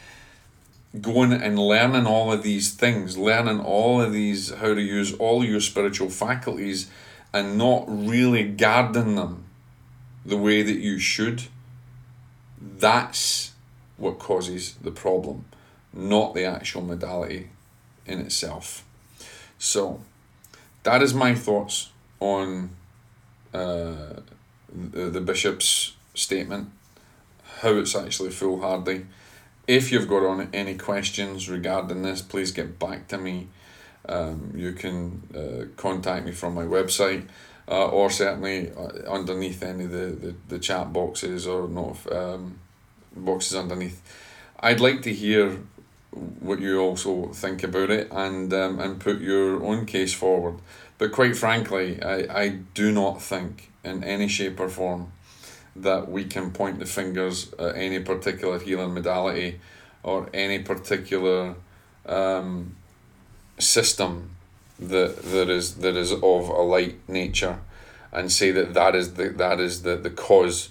going 1.01 1.33
and 1.33 1.57
learning 1.57 2.05
all 2.05 2.31
of 2.31 2.43
these 2.43 2.73
things, 2.73 3.17
learning 3.17 3.59
all 3.59 4.01
of 4.01 4.13
these, 4.13 4.53
how 4.53 4.73
to 4.73 4.81
use 4.81 5.13
all 5.15 5.43
your 5.43 5.59
spiritual 5.59 6.09
faculties, 6.09 6.89
and 7.33 7.57
not 7.57 7.85
really 7.87 8.43
guarding 8.43 9.15
them 9.15 9.45
the 10.25 10.37
way 10.37 10.61
that 10.61 10.77
you 10.77 10.99
should 10.99 11.43
that's 12.79 13.51
what 13.97 14.19
causes 14.19 14.75
the 14.75 14.91
problem, 14.91 15.45
not 15.93 16.33
the 16.33 16.45
actual 16.45 16.81
modality 16.81 17.49
in 18.05 18.19
itself. 18.19 18.85
So, 19.57 20.01
that 20.83 21.01
is 21.01 21.13
my 21.13 21.35
thoughts 21.35 21.91
on 22.19 22.71
uh, 23.53 24.21
the, 24.73 25.09
the 25.09 25.21
bishop's 25.21 25.93
statement, 26.13 26.69
how 27.59 27.71
it's 27.75 27.95
actually 27.95 28.31
foolhardy. 28.31 29.05
If 29.67 29.91
you've 29.91 30.09
got 30.09 30.25
on 30.25 30.49
any 30.53 30.75
questions 30.75 31.49
regarding 31.49 32.01
this, 32.01 32.21
please 32.21 32.51
get 32.51 32.79
back 32.79 33.07
to 33.09 33.17
me. 33.17 33.47
Um, 34.07 34.51
you 34.55 34.73
can 34.73 35.23
uh, 35.33 35.81
contact 35.81 36.25
me 36.25 36.33
from 36.33 36.53
my 36.53 36.65
website 36.65 37.27
uh, 37.67 37.87
or 37.87 38.09
certainly 38.09 38.71
uh, 38.71 39.09
underneath 39.09 39.63
any 39.63 39.85
of 39.85 39.91
the, 39.91 40.07
the, 40.07 40.35
the 40.49 40.59
chat 40.59 40.91
boxes 40.91 41.47
or 41.47 41.67
not 41.69 41.97
um, 42.11 42.59
boxes 43.15 43.55
underneath. 43.55 44.01
I'd 44.59 44.81
like 44.81 45.01
to 45.03 45.13
hear 45.13 45.59
what 46.39 46.59
you 46.59 46.79
also 46.79 47.27
think 47.33 47.63
about 47.63 47.89
it 47.89 48.07
and 48.11 48.53
um, 48.53 48.79
and 48.79 48.99
put 48.99 49.19
your 49.21 49.63
own 49.63 49.85
case 49.85 50.13
forward. 50.13 50.55
But 50.97 51.11
quite 51.11 51.35
frankly, 51.35 52.01
I, 52.01 52.43
I 52.43 52.49
do 52.73 52.91
not 52.91 53.21
think 53.21 53.71
in 53.83 54.03
any 54.03 54.27
shape 54.27 54.59
or 54.59 54.69
form 54.69 55.11
that 55.75 56.09
we 56.09 56.25
can 56.25 56.51
point 56.51 56.79
the 56.79 56.85
fingers 56.85 57.51
at 57.53 57.75
any 57.75 57.99
particular 57.99 58.59
healing 58.59 58.93
modality 58.93 59.59
or 60.03 60.29
any 60.33 60.59
particular 60.59 61.55
um, 62.05 62.75
system 63.57 64.35
that 64.79 65.23
that 65.23 65.49
is 65.49 65.75
that 65.75 65.95
is 65.95 66.11
of 66.11 66.49
a 66.49 66.61
light 66.61 66.97
nature 67.07 67.59
and 68.11 68.31
say 68.31 68.51
that 68.51 68.73
that 68.73 68.95
is 68.95 69.13
the 69.15 69.29
that 69.29 69.59
is 69.59 69.81
the, 69.81 69.95
the 69.95 70.09
cause 70.09 70.69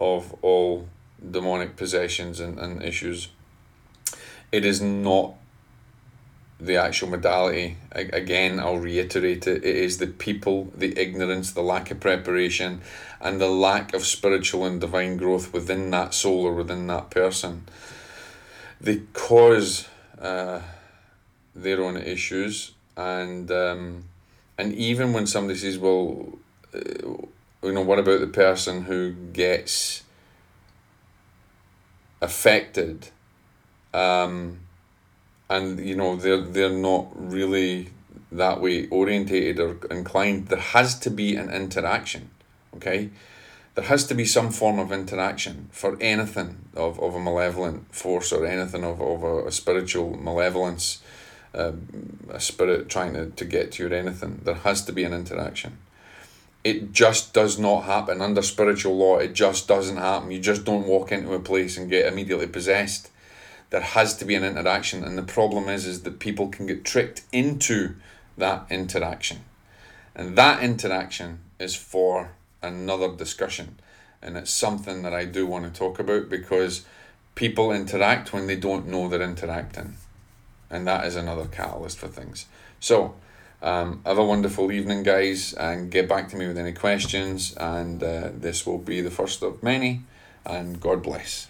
of 0.00 0.34
all 0.42 0.88
demonic 1.30 1.76
possessions 1.76 2.40
and, 2.40 2.58
and 2.58 2.82
issues. 2.82 3.28
It 4.54 4.64
is 4.64 4.80
not 4.80 5.34
the 6.60 6.76
actual 6.76 7.08
modality. 7.08 7.76
Again, 7.90 8.60
I'll 8.60 8.78
reiterate 8.78 9.48
it. 9.48 9.64
It 9.64 9.76
is 9.76 9.98
the 9.98 10.06
people, 10.06 10.70
the 10.76 10.96
ignorance, 10.96 11.50
the 11.50 11.60
lack 11.60 11.90
of 11.90 11.98
preparation, 11.98 12.80
and 13.20 13.40
the 13.40 13.48
lack 13.48 13.94
of 13.94 14.06
spiritual 14.06 14.64
and 14.64 14.80
divine 14.80 15.16
growth 15.16 15.52
within 15.52 15.90
that 15.90 16.14
soul 16.14 16.46
or 16.46 16.52
within 16.52 16.86
that 16.86 17.10
person. 17.10 17.64
They 18.80 19.00
cause 19.12 19.88
uh, 20.20 20.60
their 21.56 21.82
own 21.82 21.96
issues, 21.96 22.74
and 22.96 23.50
um, 23.50 24.04
and 24.56 24.72
even 24.72 25.12
when 25.12 25.26
somebody 25.26 25.58
says, 25.58 25.78
"Well, 25.78 26.38
uh, 26.72 26.78
you 27.64 27.72
know, 27.72 27.82
what 27.82 27.98
about 27.98 28.20
the 28.20 28.28
person 28.28 28.84
who 28.84 29.14
gets 29.32 30.04
affected?" 32.22 33.08
Um, 33.94 34.58
and 35.48 35.78
you 35.78 35.94
know 35.94 36.16
they're 36.16 36.40
they're 36.40 36.68
not 36.70 37.08
really 37.14 37.90
that 38.32 38.60
way 38.60 38.88
orientated 38.88 39.60
or 39.60 39.76
inclined. 39.90 40.48
There 40.48 40.58
has 40.58 40.98
to 41.00 41.10
be 41.10 41.36
an 41.36 41.50
interaction, 41.50 42.30
okay? 42.76 43.10
There 43.74 43.84
has 43.84 44.04
to 44.06 44.14
be 44.14 44.24
some 44.24 44.50
form 44.50 44.78
of 44.78 44.92
interaction 44.92 45.68
for 45.70 45.96
anything 46.00 46.58
of, 46.74 47.00
of 47.00 47.14
a 47.14 47.20
malevolent 47.20 47.94
force 47.94 48.32
or 48.32 48.46
anything 48.46 48.84
of, 48.84 49.00
of 49.00 49.22
a, 49.22 49.46
a 49.46 49.52
spiritual 49.52 50.16
malevolence, 50.16 51.00
uh, 51.54 51.72
a 52.30 52.40
spirit 52.40 52.88
trying 52.88 53.14
to, 53.14 53.30
to 53.30 53.44
get 53.44 53.72
to 53.72 53.84
you 53.84 53.90
or 53.90 53.94
anything. 53.94 54.40
There 54.44 54.54
has 54.54 54.84
to 54.86 54.92
be 54.92 55.04
an 55.04 55.12
interaction. 55.12 55.78
It 56.64 56.92
just 56.92 57.34
does 57.34 57.58
not 57.58 57.84
happen 57.84 58.20
under 58.22 58.42
spiritual 58.42 58.96
law. 58.96 59.18
It 59.18 59.34
just 59.34 59.68
doesn't 59.68 59.98
happen. 59.98 60.30
You 60.30 60.40
just 60.40 60.64
don't 60.64 60.86
walk 60.86 61.12
into 61.12 61.34
a 61.34 61.40
place 61.40 61.76
and 61.76 61.90
get 61.90 62.10
immediately 62.10 62.46
possessed. 62.46 63.10
There 63.70 63.80
has 63.80 64.16
to 64.18 64.24
be 64.24 64.34
an 64.34 64.44
interaction, 64.44 65.02
and 65.02 65.18
the 65.18 65.22
problem 65.22 65.68
is, 65.68 65.86
is 65.86 66.02
that 66.02 66.20
people 66.20 66.48
can 66.48 66.66
get 66.66 66.84
tricked 66.84 67.22
into 67.32 67.96
that 68.36 68.66
interaction. 68.70 69.44
And 70.14 70.36
that 70.36 70.62
interaction 70.62 71.40
is 71.58 71.74
for 71.74 72.30
another 72.62 73.14
discussion. 73.14 73.78
And 74.22 74.36
it's 74.36 74.50
something 74.50 75.02
that 75.02 75.12
I 75.12 75.24
do 75.24 75.46
want 75.46 75.64
to 75.64 75.78
talk 75.78 75.98
about 75.98 76.28
because 76.28 76.84
people 77.34 77.72
interact 77.72 78.32
when 78.32 78.46
they 78.46 78.56
don't 78.56 78.86
know 78.88 79.08
they're 79.08 79.22
interacting. 79.22 79.96
And 80.70 80.86
that 80.86 81.04
is 81.04 81.16
another 81.16 81.46
catalyst 81.46 81.98
for 81.98 82.08
things. 82.08 82.46
So, 82.80 83.14
um, 83.62 84.02
have 84.04 84.18
a 84.18 84.24
wonderful 84.24 84.70
evening, 84.72 85.02
guys, 85.02 85.54
and 85.54 85.90
get 85.90 86.08
back 86.08 86.28
to 86.30 86.36
me 86.36 86.46
with 86.46 86.58
any 86.58 86.72
questions. 86.72 87.54
And 87.56 88.02
uh, 88.02 88.30
this 88.34 88.66
will 88.66 88.78
be 88.78 89.00
the 89.00 89.10
first 89.10 89.42
of 89.42 89.62
many. 89.62 90.02
And 90.44 90.80
God 90.80 91.02
bless. 91.02 91.48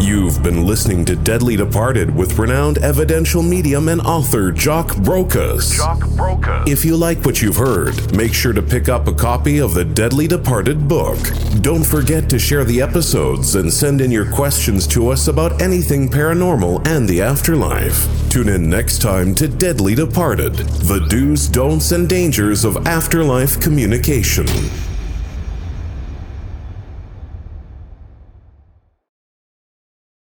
You've 0.00 0.44
been 0.44 0.64
listening 0.64 1.04
to 1.06 1.16
Deadly 1.16 1.56
Departed 1.56 2.14
with 2.14 2.38
renowned 2.38 2.78
evidential 2.78 3.42
medium 3.42 3.88
and 3.88 4.00
author 4.00 4.52
Jock 4.52 4.94
Brocas. 4.94 5.76
Jock 5.76 5.98
Brocas. 6.10 6.68
If 6.68 6.84
you 6.84 6.96
like 6.96 7.24
what 7.24 7.42
you've 7.42 7.56
heard, 7.56 8.14
make 8.14 8.32
sure 8.32 8.52
to 8.52 8.62
pick 8.62 8.88
up 8.88 9.08
a 9.08 9.12
copy 9.12 9.58
of 9.58 9.74
the 9.74 9.84
Deadly 9.84 10.28
Departed 10.28 10.86
book. 10.86 11.18
Don't 11.62 11.84
forget 11.84 12.30
to 12.30 12.38
share 12.38 12.64
the 12.64 12.80
episodes 12.80 13.56
and 13.56 13.72
send 13.72 14.00
in 14.00 14.12
your 14.12 14.30
questions 14.30 14.86
to 14.88 15.08
us 15.08 15.26
about 15.26 15.60
anything 15.60 16.08
paranormal 16.08 16.86
and 16.86 17.08
the 17.08 17.20
afterlife. 17.20 18.06
Tune 18.30 18.48
in 18.48 18.70
next 18.70 19.02
time 19.02 19.34
to 19.34 19.48
Deadly 19.48 19.96
Departed, 19.96 20.54
the 20.54 21.04
do's, 21.08 21.48
don'ts, 21.48 21.90
and 21.90 22.08
dangers 22.08 22.64
of 22.64 22.86
afterlife 22.86 23.60
communication. 23.60 24.46